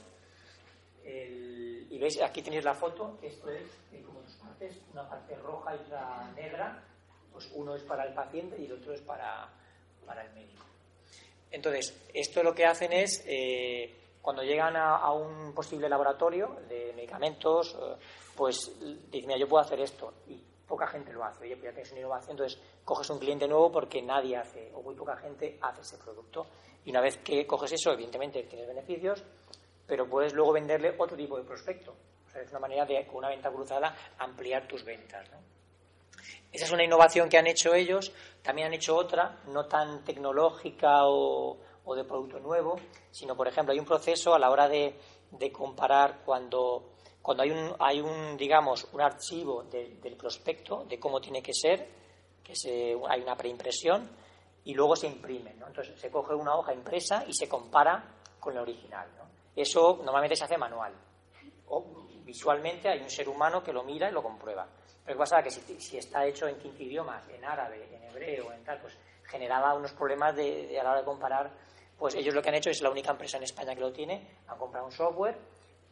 y 1.05 1.99
veis, 1.99 2.21
aquí 2.23 2.43
tenéis 2.43 2.65
la 2.65 2.75
foto, 2.75 3.19
esto 3.23 3.51
es 3.51 4.77
una 4.93 5.09
parte 5.09 5.35
roja 5.37 5.75
y 5.75 5.79
otra 5.79 6.31
negra, 6.37 6.83
uno 7.55 7.75
es 7.75 7.83
para 7.83 8.05
el 8.05 8.15
paciente 8.15 8.61
y 8.61 8.67
el 8.67 8.73
otro 8.73 8.93
es 8.93 9.01
para, 9.01 9.49
para 10.07 10.25
el 10.25 10.33
médico. 10.33 10.65
Entonces, 11.51 12.09
esto 12.15 12.43
lo 12.43 12.55
que 12.55 12.65
hacen 12.65 12.93
es, 12.93 13.23
eh, 13.27 13.95
cuando 14.21 14.43
llegan 14.43 14.77
a, 14.77 15.13
un 15.13 15.53
posible 15.55 15.89
laboratorio 15.89 16.61
de 16.69 16.93
medicamentos, 16.95 17.77
eh, 17.79 17.97
pues 18.37 18.73
dicen, 19.11 19.29
mira, 19.29 19.39
yo 19.39 19.49
puedo 19.49 19.63
hacer 19.63 19.81
esto. 19.81 20.15
Y 20.29 20.41
poca 20.67 20.87
gente 20.87 21.13
lo 21.13 21.25
hace. 21.25 21.45
Oye, 21.45 21.57
pues 21.57 21.65
ya 21.65 21.73
tienes 21.73 21.93
una 21.93 22.01
innovación, 22.01 22.31
entonces 22.33 22.59
coges 22.85 23.11
un 23.11 23.19
cliente 23.19 23.47
nuevo 23.47 23.71
porque 23.71 24.01
nadie 24.01 24.37
hace, 24.37 24.71
o 24.75 24.83
muy 24.83 24.95
poca 24.95 25.17
gente 25.17 25.59
hace 25.61 25.83
ese 25.83 25.99
producto. 25.99 26.47
Y 26.85 26.91
una 26.91 27.01
vez 27.01 27.19
que 27.19 27.47
coges 27.47 27.73
eso, 27.73 27.93
evidentemente 27.93 28.43
tienes 28.45 28.67
beneficios, 28.67 29.23
pero 29.87 30.09
puedes 30.09 30.33
luego 30.33 30.53
venderle 30.53 30.95
otro 30.99 31.17
tipo 31.17 31.37
de 31.37 31.45
prospecto 31.45 31.95
es 32.41 32.51
una 32.51 32.61
manera 32.61 32.85
de, 32.87 33.07
con 33.07 33.17
una 33.17 33.29
venta 33.29 33.51
cruzada, 33.51 33.95
ampliar 34.19 34.67
tus 34.67 34.85
ventas. 34.85 35.29
Esa 36.53 36.67
es 36.67 36.71
una 36.71 36.85
innovación 36.85 37.29
que 37.31 37.39
han 37.39 37.47
hecho 37.47 37.75
ellos. 37.75 38.13
También 38.43 38.69
han 38.69 38.75
hecho 38.75 38.95
otra, 38.95 39.41
no 39.47 39.67
tan 39.67 40.05
tecnológica 40.05 41.07
o, 41.07 41.59
de 41.97 42.05
producto 42.05 42.39
nuevo, 42.39 42.77
sino, 43.11 43.35
por 43.37 43.49
ejemplo, 43.49 43.73
hay 43.73 43.79
un 43.79 43.87
proceso 43.87 44.35
a 44.35 44.39
la 44.39 44.51
hora 44.51 44.69
de, 44.69 44.95
comparar 45.51 46.21
cuando, 46.25 46.93
cuando 47.21 47.43
hay 47.43 47.51
un, 47.51 47.75
hay 47.79 48.01
un, 48.01 48.37
digamos, 48.37 48.87
un 48.93 49.01
archivo 49.01 49.65
del 49.65 50.17
prospecto, 50.17 50.85
de 50.85 51.01
cómo 51.01 51.21
tiene 51.21 51.43
que 51.43 51.55
ser, 51.55 51.89
que 52.45 52.55
se, 52.55 52.97
hay 53.09 53.23
una 53.23 53.37
preimpresión, 53.37 54.09
y 54.65 54.75
luego 54.75 54.95
se 54.95 55.07
imprime. 55.07 55.51
Entonces, 55.53 55.99
se 55.99 56.11
coge 56.11 56.35
una 56.35 56.55
hoja 56.55 56.73
impresa 56.73 57.25
y 57.27 57.33
se 57.33 57.49
compara 57.49 58.05
con 58.39 58.55
la 58.55 58.63
original. 58.63 59.09
Eso 59.57 60.01
normalmente 60.05 60.37
se 60.37 60.45
hace 60.45 60.57
manual. 60.57 60.93
O 61.69 62.07
visualmente 62.25 62.89
hay 62.89 63.01
un 63.01 63.11
ser 63.11 63.29
humano 63.29 63.63
que 63.63 63.73
lo 63.73 63.83
mira 63.83 64.09
y 64.09 64.13
lo 64.13 64.23
comprueba. 64.23 64.69
Pero 65.05 65.19
pasa 65.19 65.41
es 65.41 65.59
que 65.59 65.81
si, 65.81 65.99
está 65.99 66.25
hecho 66.27 66.47
en 66.47 66.59
15 66.59 66.83
idiomas, 66.83 67.23
en 67.29 67.45
árabe, 67.45 67.89
en 67.93 68.03
hebreo, 68.05 68.53
en 68.53 68.63
tal, 68.65 68.81
pues 68.81 68.97
generaba 69.25 69.75
unos 69.75 69.93
problemas 69.93 70.37
de, 70.37 70.79
a 70.79 70.85
la 70.85 70.91
hora 70.91 71.01
de 71.01 71.05
comparar. 71.05 71.51
Pues 71.99 72.15
ellos 72.15 72.35
lo 72.35 72.43
que 72.43 72.49
han 72.49 72.55
hecho 72.57 72.71
es 72.71 72.83
la 72.83 72.91
única 72.91 73.11
empresa 73.11 73.37
en 73.37 73.45
España 73.45 73.75
que 73.75 73.81
lo 73.81 73.93
tiene, 73.93 74.27
han 74.49 74.59
comprado 74.59 74.87
un 74.87 74.93
software 74.93 75.37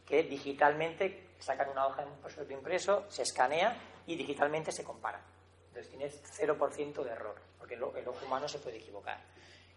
que 0.05 0.23
digitalmente 0.23 1.29
sacan 1.39 1.69
una 1.69 1.87
hoja 1.87 2.03
en 2.03 2.09
un 2.09 2.17
prospecto 2.17 2.53
impreso, 2.53 3.05
se 3.09 3.23
escanea 3.23 3.75
y 4.05 4.15
digitalmente 4.15 4.71
se 4.71 4.83
compara. 4.83 5.21
Entonces 5.67 5.89
tienes 5.89 6.21
0% 6.37 7.03
de 7.03 7.09
error, 7.09 7.35
porque 7.57 7.75
el, 7.75 7.83
ojo 7.83 8.25
humano 8.25 8.47
se 8.47 8.59
puede 8.59 8.77
equivocar. 8.77 9.19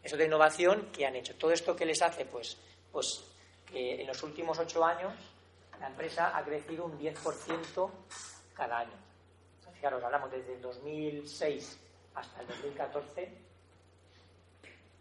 Eso 0.03 0.17
de 0.17 0.27
innovación 0.27 0.91
que 0.93 1.07
han 1.07 1.15
hecho. 1.17 1.37
Todo 1.37 1.53
esto 1.53 1.77
que 1.77 1.87
les 1.87 2.03
hace, 2.03 2.27
pues, 2.27 2.59
pues 2.91 3.25
que 3.65 4.01
en 4.01 4.07
los 4.07 4.23
últimos 4.23 4.59
ocho 4.59 4.85
años 4.85 5.13
la 5.81 5.87
empresa 5.87 6.37
ha 6.37 6.45
crecido 6.45 6.85
un 6.85 6.99
10% 6.99 7.91
cada 8.55 8.81
año. 8.81 9.04
Fijaros, 9.85 10.03
hablamos 10.03 10.31
desde 10.31 10.55
el 10.55 10.63
2006 10.63 11.79
hasta 12.15 12.41
el 12.41 12.47
2014, 12.47 13.29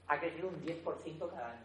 ha 0.08 0.20
crecido 0.20 0.50
un 0.50 0.66
10% 0.66 1.30
cada 1.30 1.52
año. 1.52 1.64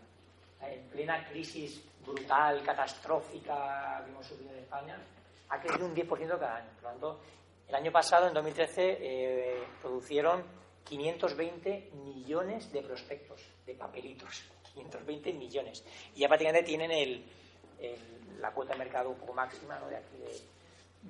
En 0.62 0.88
plena 0.88 1.26
crisis 1.28 1.82
brutal, 2.06 2.62
catastrófica 2.62 4.02
que 4.04 4.10
hemos 4.12 4.24
sufrido 4.24 4.52
en 4.52 4.58
España, 4.60 5.00
ha 5.48 5.60
crecido 5.60 5.86
un 5.86 5.96
10% 5.96 6.38
cada 6.38 6.56
año. 6.58 6.70
Por 6.74 6.82
lo 6.82 6.90
tanto, 6.90 7.20
el 7.66 7.74
año 7.74 7.90
pasado, 7.90 8.28
en 8.28 8.34
2013, 8.34 8.98
eh, 9.00 9.64
producieron 9.82 10.44
520 10.84 11.90
millones 11.94 12.70
de 12.72 12.82
prospectos, 12.82 13.40
de 13.66 13.74
papelitos. 13.74 14.44
520 14.74 15.32
millones. 15.32 15.84
Y 16.14 16.20
ya 16.20 16.28
prácticamente 16.28 16.68
tienen 16.68 16.92
el 16.92 17.24
la 18.40 18.52
cuota 18.52 18.72
de 18.72 18.78
mercado 18.78 19.10
un 19.10 19.16
poco 19.16 19.32
máxima 19.32 19.78
de 19.88 19.96
aquí 19.96 20.16
de, 20.18 20.40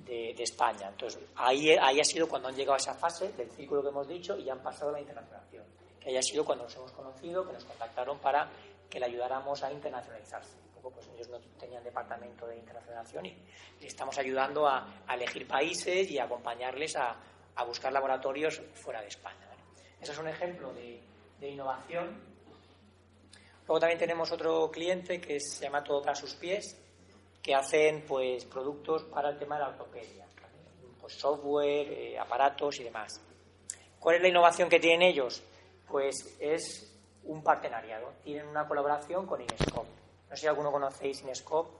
España. 0.07 0.89
Entonces, 0.89 1.21
ahí, 1.35 1.71
ahí 1.71 1.99
ha 1.99 2.03
sido 2.03 2.27
cuando 2.27 2.47
han 2.47 2.55
llegado 2.55 2.73
a 2.73 2.77
esa 2.77 2.93
fase 2.93 3.31
del 3.33 3.49
círculo 3.51 3.81
que 3.81 3.89
hemos 3.89 4.07
dicho 4.07 4.37
y 4.37 4.49
han 4.49 4.59
pasado 4.59 4.89
a 4.89 4.93
la 4.93 4.99
internacionalización. 5.01 5.65
Que 5.99 6.09
haya 6.09 6.21
sido 6.21 6.45
cuando 6.45 6.63
nos 6.63 6.75
hemos 6.75 6.91
conocido, 6.91 7.45
que 7.45 7.53
nos 7.53 7.65
contactaron 7.65 8.17
para 8.19 8.49
que 8.89 8.99
le 8.99 9.05
ayudáramos 9.05 9.61
a 9.63 9.71
internacionalizarse. 9.71 10.57
pues 10.81 11.07
ellos 11.13 11.29
no 11.29 11.39
tenían 11.59 11.83
departamento 11.83 12.47
de 12.47 12.57
internacionalización 12.57 13.25
y 13.27 13.37
estamos 13.81 14.17
ayudando 14.17 14.67
a, 14.67 15.03
elegir 15.13 15.47
países 15.47 16.09
y 16.09 16.17
a 16.17 16.23
acompañarles 16.23 16.95
a, 16.95 17.15
buscar 17.67 17.91
laboratorios 17.91 18.61
fuera 18.73 19.01
de 19.01 19.09
España. 19.09 19.49
Eso 19.99 20.13
es 20.13 20.17
un 20.17 20.29
ejemplo 20.29 20.73
de, 20.73 21.01
innovación. 21.41 22.17
Luego 23.67 23.79
también 23.81 23.99
tenemos 23.99 24.31
otro 24.31 24.71
cliente 24.71 25.19
que 25.19 25.39
se 25.41 25.65
llama 25.65 25.83
Todo 25.83 26.01
para 26.01 26.15
sus 26.15 26.35
pies, 26.35 26.77
que 27.49 27.55
hacen 27.55 28.03
pues 28.07 28.45
productos 28.45 29.05
para 29.05 29.29
el 29.29 29.39
tema 29.39 29.55
de 29.55 29.63
la 29.63 29.69
ortopedia, 29.69 30.23
pues 31.01 31.15
software, 31.15 31.91
eh, 31.91 32.19
aparatos 32.19 32.79
y 32.79 32.83
demás. 32.83 33.19
¿Cuál 33.99 34.17
es 34.17 34.21
la 34.21 34.27
innovación 34.27 34.69
que 34.69 34.79
tienen 34.79 35.01
ellos? 35.01 35.41
Pues 35.87 36.37
es 36.39 36.95
un 37.23 37.41
partenariado. 37.41 38.13
Tienen 38.23 38.45
una 38.45 38.67
colaboración 38.67 39.25
con 39.25 39.41
Inescope. 39.41 39.89
No 40.29 40.35
sé 40.35 40.41
si 40.41 40.45
alguno 40.45 40.71
conocéis 40.71 41.23
Inescope, 41.23 41.71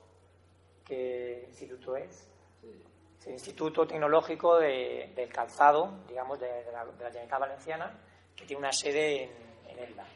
qué 0.84 1.46
instituto 1.50 1.96
es. 1.96 2.28
Es 3.20 3.28
el 3.28 3.34
Instituto 3.34 3.86
Tecnológico 3.86 4.58
del 4.58 5.30
Calzado, 5.32 6.00
digamos, 6.08 6.40
de, 6.40 6.66
la, 6.72 6.84
de 7.12 7.28
Valenciana, 7.28 7.96
que 8.36 8.44
tiene 8.46 8.58
una 8.58 8.72
sede 8.72 9.26
en, 9.26 9.32
en 9.68 9.80
Elda. 9.88 10.08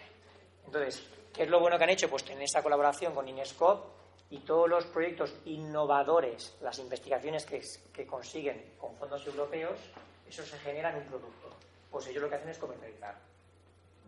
Entonces, 0.66 1.08
¿qué 1.32 1.44
es 1.44 1.50
lo 1.50 1.60
bueno 1.60 1.78
que 1.78 1.84
han 1.84 1.92
hecho? 1.92 2.10
Pues 2.10 2.24
tener 2.24 2.42
esta 2.42 2.64
colaboración 2.64 3.14
con 3.14 3.28
Inescope 3.28 4.02
y 4.34 4.40
todos 4.40 4.68
los 4.68 4.86
proyectos 4.86 5.34
innovadores, 5.46 6.58
las 6.62 6.80
investigaciones 6.80 7.46
que, 7.46 7.62
que 7.94 8.08
consiguen 8.08 8.74
con 8.80 8.96
fondos 8.96 9.26
europeos, 9.28 9.80
eso 10.28 10.44
se 10.44 10.58
genera 10.58 10.90
en 10.90 10.98
un 10.98 11.06
producto 11.06 11.54
pues 11.94 12.08
ellos 12.08 12.24
lo 12.24 12.30
que 12.30 12.36
hacen 12.36 12.50
es 12.50 12.58
comercializar. 12.58 13.16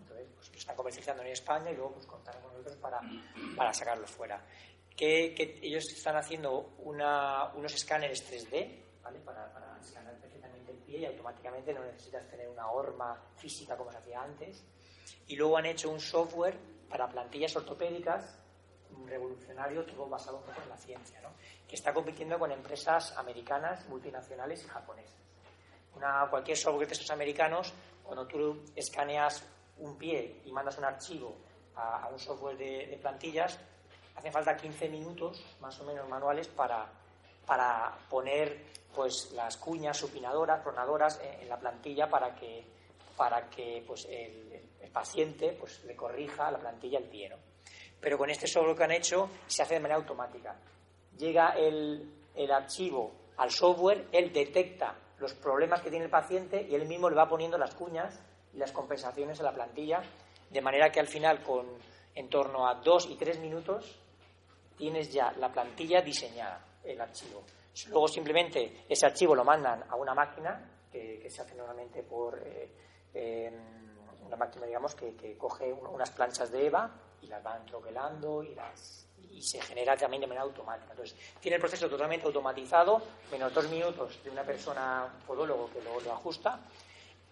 Entonces, 0.01 0.27
pues 0.35 0.49
lo 0.49 0.57
están 0.57 0.75
comercializando 0.75 1.21
en 1.21 1.29
España 1.29 1.69
y 1.69 1.75
luego 1.75 1.91
pues 1.93 2.07
contar 2.07 2.41
con 2.41 2.51
nosotros 2.51 2.75
para, 2.77 2.99
para 3.55 3.73
fuera. 4.07 4.43
Que, 4.97 5.35
ellos 5.61 5.83
están 5.95 6.15
haciendo 6.15 6.73
una, 6.79 7.53
unos 7.53 7.75
escáneres 7.75 8.27
3D, 8.27 9.03
¿vale? 9.03 9.19
Para, 9.19 9.53
para 9.53 9.79
escanear 9.79 10.15
perfectamente 10.15 10.71
el 10.71 10.79
pie 10.79 10.97
y 11.01 11.05
automáticamente 11.05 11.75
no 11.75 11.85
necesitas 11.85 12.27
tener 12.27 12.49
una 12.49 12.71
horma 12.71 13.21
física 13.37 13.77
como 13.77 13.91
se 13.91 13.99
hacía 13.99 14.19
antes. 14.19 14.65
Y 15.27 15.35
luego 15.35 15.57
han 15.57 15.67
hecho 15.67 15.91
un 15.91 15.99
software 15.99 16.57
para 16.89 17.07
plantillas 17.07 17.55
ortopédicas 17.55 18.35
revolucionario, 19.07 19.85
todo 19.85 20.07
basado 20.07 20.37
un 20.37 20.43
poco 20.43 20.61
en 20.61 20.69
la 20.69 20.77
ciencia, 20.77 21.21
¿no? 21.21 21.29
que 21.67 21.75
está 21.75 21.93
compitiendo 21.93 22.37
con 22.39 22.51
empresas 22.51 23.17
americanas, 23.17 23.87
multinacionales 23.89 24.63
y 24.63 24.67
japonesas 24.67 25.25
cualquier 26.29 26.57
software 26.57 26.87
de 26.87 26.93
estos 26.93 27.11
americanos, 27.11 27.73
cuando 28.03 28.27
tú 28.27 28.63
escaneas 28.75 29.43
un 29.79 29.97
pie 29.97 30.41
y 30.45 30.51
mandas 30.51 30.77
un 30.77 30.85
archivo 30.85 31.35
a, 31.75 32.07
un 32.11 32.19
software 32.19 32.57
de, 32.57 32.97
plantillas, 33.01 33.59
hacen 34.15 34.31
falta 34.31 34.55
15 34.55 34.89
minutos 34.89 35.43
más 35.59 35.79
o 35.79 35.83
menos 35.83 36.07
manuales 36.07 36.47
para, 36.47 36.87
para 37.45 37.97
poner 38.09 38.73
pues 38.93 39.31
las 39.33 39.57
cuñas 39.57 39.97
supinadoras, 39.97 40.61
pronadoras 40.61 41.19
en, 41.21 41.49
la 41.49 41.59
plantilla 41.59 42.09
para 42.09 42.33
que, 42.35 42.65
para 43.17 43.49
que 43.49 43.83
pues, 43.85 44.05
el, 44.09 44.61
paciente 44.93 45.57
pues, 45.59 45.83
le 45.83 45.95
corrija 45.95 46.49
la 46.51 46.59
plantilla 46.59 46.99
el 46.99 47.05
pie. 47.05 47.35
Pero 47.99 48.17
con 48.17 48.29
este 48.29 48.47
software 48.47 48.75
que 48.75 48.83
han 48.83 48.91
hecho 48.91 49.29
se 49.47 49.63
hace 49.63 49.75
de 49.75 49.79
manera 49.79 49.99
automática. 49.99 50.55
Llega 51.17 51.49
el, 51.57 52.11
el 52.35 52.51
archivo 52.51 53.11
al 53.37 53.51
software, 53.51 54.07
él 54.11 54.31
detecta 54.31 54.95
los 55.19 55.33
problemas 55.33 55.81
que 55.81 55.89
tiene 55.89 56.05
el 56.05 56.11
paciente 56.11 56.61
y 56.61 56.75
él 56.75 56.87
mismo 56.87 57.09
le 57.09 57.15
va 57.15 57.27
poniendo 57.27 57.57
las 57.57 57.73
cuñas 57.73 58.19
y 58.53 58.57
las 58.57 58.71
compensaciones 58.71 59.39
a 59.39 59.43
la 59.43 59.53
plantilla, 59.53 60.01
de 60.49 60.61
manera 60.61 60.89
que 60.89 60.99
al 60.99 61.07
final, 61.07 61.41
con 61.43 61.65
en 62.13 62.29
torno 62.29 62.67
a 62.67 62.75
dos 62.75 63.07
y 63.09 63.15
tres 63.15 63.39
minutos, 63.39 63.99
tienes 64.77 65.11
ya 65.11 65.31
la 65.33 65.51
plantilla 65.51 66.01
diseñada, 66.01 66.65
el 66.83 66.99
archivo. 66.99 67.43
Luego 67.89 68.07
simplemente 68.07 68.85
ese 68.87 69.05
archivo 69.05 69.35
lo 69.35 69.43
mandan 69.43 69.83
a 69.89 69.95
una 69.95 70.13
máquina 70.13 70.71
que, 70.89 71.29
se 71.29 71.41
hace 71.41 71.55
normalmente 71.55 72.03
por 72.03 72.41
eh, 73.13 73.51
una 74.25 74.37
máquina, 74.37 74.65
digamos, 74.65 74.95
que, 74.95 75.13
que 75.15 75.37
coge 75.37 75.73
unas 75.73 76.09
planchas 76.11 76.51
de 76.51 76.67
EVA 76.67 76.89
y 77.25 77.27
las 77.27 77.43
van 77.43 77.65
troquelando 77.65 78.43
y 78.43 78.53
las 78.53 79.01
y 79.31 79.41
se 79.41 79.61
genera 79.61 79.97
también 79.97 80.21
de 80.21 80.27
manera 80.27 80.43
automática. 80.43 80.91
Entonces, 80.91 81.17
tiene 81.41 81.55
el 81.55 81.61
proceso 81.61 81.89
totalmente 81.89 82.25
automatizado, 82.25 83.01
menos 83.29 83.53
dos 83.53 83.69
minutos 83.69 84.23
de 84.23 84.29
una 84.29 84.43
persona 84.43 85.13
podólogo 85.27 85.69
que 85.71 85.81
lo, 85.81 85.99
lo 85.99 86.13
ajusta, 86.13 86.61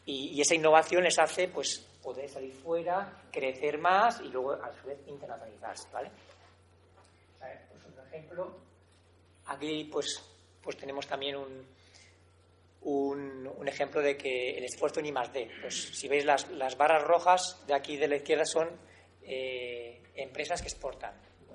y, 0.06 0.42
esa 0.42 0.56
innovación 0.56 1.04
les 1.04 1.18
hace 1.18 1.48
pues 1.48 1.80
poder 2.02 2.30
salir 2.30 2.54
fuera, 2.54 3.24
crecer 3.32 3.78
más 3.78 4.20
y 4.20 4.28
luego 4.28 4.52
a 4.52 4.72
su 4.74 4.88
vez 4.88 5.00
internacionalizarse, 5.08 5.88
¿vale? 5.94 6.12
Pues 7.40 7.86
un 7.86 8.08
ejemplo. 8.08 8.58
Aquí 9.46 9.86
pues, 9.86 10.22
pues 10.62 10.76
tenemos 10.76 11.08
también 11.08 11.38
un, 11.38 11.66
un, 12.82 13.50
un, 13.56 13.68
ejemplo 13.68 14.02
de 14.02 14.18
que 14.18 14.58
el 14.58 14.66
esfuerzo 14.66 15.00
en 15.00 15.06
I 15.06 15.12
más 15.14 15.32
D. 15.32 15.50
Pues 15.62 15.98
si 15.98 16.10
veis 16.10 16.26
las, 16.26 16.50
las 16.52 16.76
barras 16.76 17.04
rojas 17.04 17.64
de 17.66 17.74
aquí 17.74 17.96
de 17.96 18.10
la 18.10 18.18
izquierda 18.18 18.44
son 18.46 18.70
eh, 19.26 20.02
empresas 20.16 20.62
que 20.62 20.68
exportan 20.68 21.14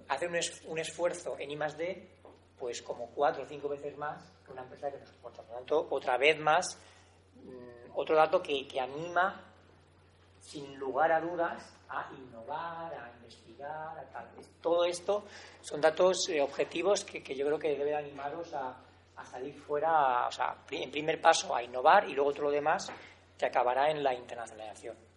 hacer 0.09 0.31
un, 0.67 0.79
esfuerzo 0.79 1.37
en 1.39 1.51
I 1.51 1.57
D, 1.57 2.09
pues 2.59 2.83
como 2.83 3.11
cuatro 3.11 3.45
o 3.45 3.47
cinco 3.47 3.69
veces 3.69 3.97
más 3.97 4.23
que 4.45 4.53
una 4.53 4.63
empresa 4.63 4.91
que 4.91 4.99
nos 4.99 5.09
exporta. 5.09 5.43
Por 5.43 5.51
lo 5.51 5.57
tanto, 5.59 5.87
otra 5.91 6.17
vez 6.17 6.39
más, 6.39 6.79
mm, 7.37 7.91
otro 7.95 8.17
dato 8.17 8.43
que, 8.43 8.67
anima, 8.81 9.45
sin 10.41 10.77
lugar 10.79 11.13
a 11.13 11.21
dudas, 11.21 11.63
a 11.89 12.11
innovar, 12.17 12.95
a 12.95 13.13
investigar, 13.19 13.99
a 13.99 14.05
tal. 14.13 14.29
Todo 14.63 14.85
esto 14.85 15.25
son 15.61 15.81
datos 15.81 16.29
eh, 16.29 16.41
objetivos 16.41 17.05
que, 17.05 17.23
yo 17.35 17.47
creo 17.47 17.59
que 17.59 17.77
deben 17.77 17.95
animaros 17.95 18.53
a, 18.55 18.77
a 19.17 19.25
salir 19.27 19.55
fuera, 19.55 20.27
o 20.27 20.33
sea, 20.33 20.57
en 20.71 20.91
primer 20.91 21.21
paso 21.21 21.55
a 21.55 21.63
innovar 21.63 22.09
y 22.09 22.15
luego 22.15 22.33
todo 22.33 22.45
lo 22.45 22.51
demás 22.51 22.91
que 23.37 23.47
acabará 23.47 23.91
en 23.91 24.03
la 24.03 24.15
internacionalización. 24.15 25.08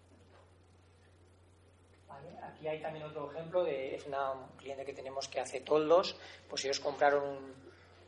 Aquí 2.61 2.67
hay 2.67 2.79
también 2.79 3.05
otro 3.05 3.31
ejemplo 3.31 3.63
de 3.63 3.95
es 3.95 4.05
una, 4.05 4.33
un 4.33 4.55
cliente 4.55 4.85
que 4.85 4.93
tenemos 4.93 5.27
que 5.27 5.39
hace 5.39 5.61
toldos, 5.61 6.15
pues 6.47 6.63
ellos 6.63 6.79
compraron 6.79 7.55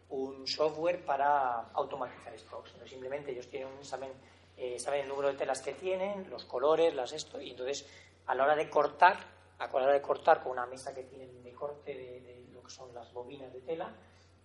un, 0.09 0.45
software 0.47 1.03
para 1.03 1.71
automatizar 1.73 2.37
stocks. 2.37 2.75
simplemente 2.85 3.31
ellos 3.31 3.47
tienen 3.47 3.69
un, 3.69 3.83
saben, 3.83 4.11
eh, 4.55 4.77
saben 4.77 5.01
el 5.01 5.07
número 5.07 5.29
de 5.29 5.39
telas 5.39 5.59
que 5.59 5.73
tienen, 5.73 6.29
los 6.29 6.45
colores, 6.45 6.93
las 6.93 7.13
esto, 7.13 7.41
y 7.41 7.49
entonces 7.49 7.89
a 8.27 8.35
la 8.35 8.43
hora 8.43 8.55
de 8.55 8.69
cortar, 8.69 9.17
a 9.57 9.65
la 9.65 9.73
hora 9.73 9.93
de 9.93 10.01
cortar 10.03 10.43
con 10.43 10.51
una 10.51 10.67
mesa 10.67 10.93
que 10.93 11.01
tienen 11.01 11.41
de 11.41 11.51
corte 11.53 11.91
de, 11.91 12.45
lo 12.53 12.61
que 12.61 12.69
son 12.69 12.93
las 12.93 13.11
bobinas 13.11 13.51
de 13.51 13.61
tela, 13.61 13.91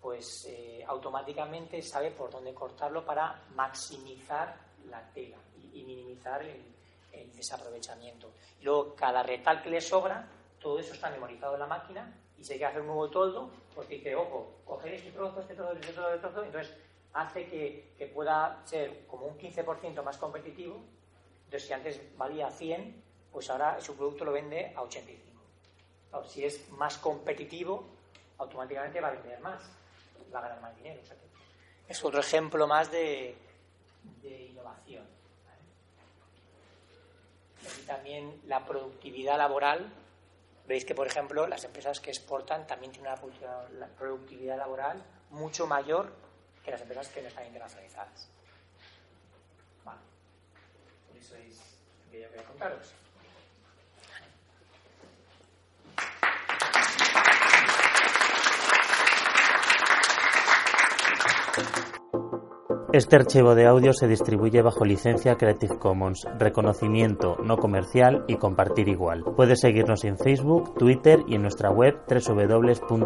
pues 0.00 0.46
eh, 0.48 0.82
automáticamente 0.86 1.82
sabe 1.82 2.12
por 2.12 2.30
dónde 2.30 2.54
cortarlo 2.54 3.04
para 3.04 3.42
maximizar 3.54 4.56
la 4.88 5.06
tela 5.12 5.36
y 5.70 5.82
minimizar 5.82 6.40
el, 6.40 6.77
el 7.22 7.32
desaprovechamiento. 7.34 8.32
Y 8.60 8.64
luego, 8.64 8.94
cada 8.94 9.22
retal 9.22 9.62
que 9.62 9.70
le 9.70 9.80
sobra, 9.80 10.28
todo 10.60 10.78
eso 10.78 10.94
está 10.94 11.10
memorizado 11.10 11.54
en 11.54 11.60
la 11.60 11.66
máquina 11.66 12.12
y 12.36 12.44
si 12.44 12.52
hay 12.52 12.58
que 12.58 12.66
hacer 12.66 12.80
un 12.80 12.88
nuevo 12.88 13.10
toldo, 13.10 13.50
pues 13.74 13.88
dice, 13.88 14.14
ojo, 14.14 14.60
coger 14.64 14.94
este 14.94 15.10
trozo, 15.10 15.40
este 15.40 15.54
trozo, 15.54 15.72
este 15.72 15.92
trozo, 15.92 16.14
este 16.14 16.20
trozo, 16.20 16.44
entonces 16.44 16.74
hace 17.12 17.46
que, 17.48 17.94
que 17.98 18.06
pueda 18.06 18.62
ser 18.64 19.06
como 19.06 19.26
un 19.26 19.38
15% 19.38 20.02
más 20.02 20.18
competitivo. 20.18 20.80
Entonces, 21.44 21.66
si 21.66 21.72
antes 21.72 22.16
valía 22.16 22.50
100, 22.50 23.02
pues 23.32 23.50
ahora 23.50 23.80
su 23.80 23.96
producto 23.96 24.24
lo 24.24 24.32
vende 24.32 24.72
a 24.76 24.82
85. 24.82 26.24
si 26.26 26.44
es 26.44 26.68
más 26.70 26.98
competitivo, 26.98 27.84
automáticamente 28.38 29.00
va 29.00 29.08
a 29.08 29.12
vender 29.12 29.40
más, 29.40 29.62
va 30.32 30.38
a 30.38 30.42
ganar 30.42 30.60
más 30.60 30.76
dinero. 30.76 31.00
es 31.88 32.04
otro 32.04 32.20
ejemplo 32.20 32.66
más 32.66 32.90
de, 32.92 33.36
de 34.22 34.42
innovación 34.44 35.17
y 37.78 37.82
también 37.82 38.40
la 38.46 38.64
productividad 38.64 39.38
laboral. 39.38 39.92
Veis 40.66 40.84
que, 40.84 40.94
por 40.94 41.06
ejemplo, 41.06 41.46
las 41.46 41.64
empresas 41.64 42.00
que 42.00 42.10
exportan 42.10 42.66
también 42.66 42.92
tienen 42.92 43.10
una 43.10 43.88
productividad 43.96 44.58
laboral 44.58 45.02
mucho 45.30 45.66
mayor 45.66 46.12
que 46.64 46.70
las 46.70 46.80
empresas 46.82 47.08
que 47.08 47.22
no 47.22 47.28
están 47.28 47.46
internacionalizadas. 47.46 48.28
Vale. 49.84 50.00
Por 51.08 51.16
eso 51.16 51.36
es 51.36 51.58
lo 52.04 52.10
que 52.10 52.20
yo 52.20 52.28
quería 52.28 52.44
contaros. 52.44 52.92
Este 62.92 63.16
archivo 63.16 63.54
de 63.54 63.66
audio 63.66 63.92
se 63.92 64.08
distribuye 64.08 64.62
bajo 64.62 64.86
licencia 64.86 65.36
Creative 65.36 65.78
Commons, 65.78 66.26
reconocimiento 66.38 67.36
no 67.44 67.58
comercial 67.58 68.24
y 68.28 68.36
compartir 68.36 68.88
igual. 68.88 69.24
Puedes 69.36 69.60
seguirnos 69.60 70.04
en 70.04 70.16
Facebook, 70.16 70.72
Twitter 70.74 71.20
y 71.28 71.34
en 71.34 71.42
nuestra 71.42 71.70
web 71.70 71.98
www.eoi.es. 72.08 72.98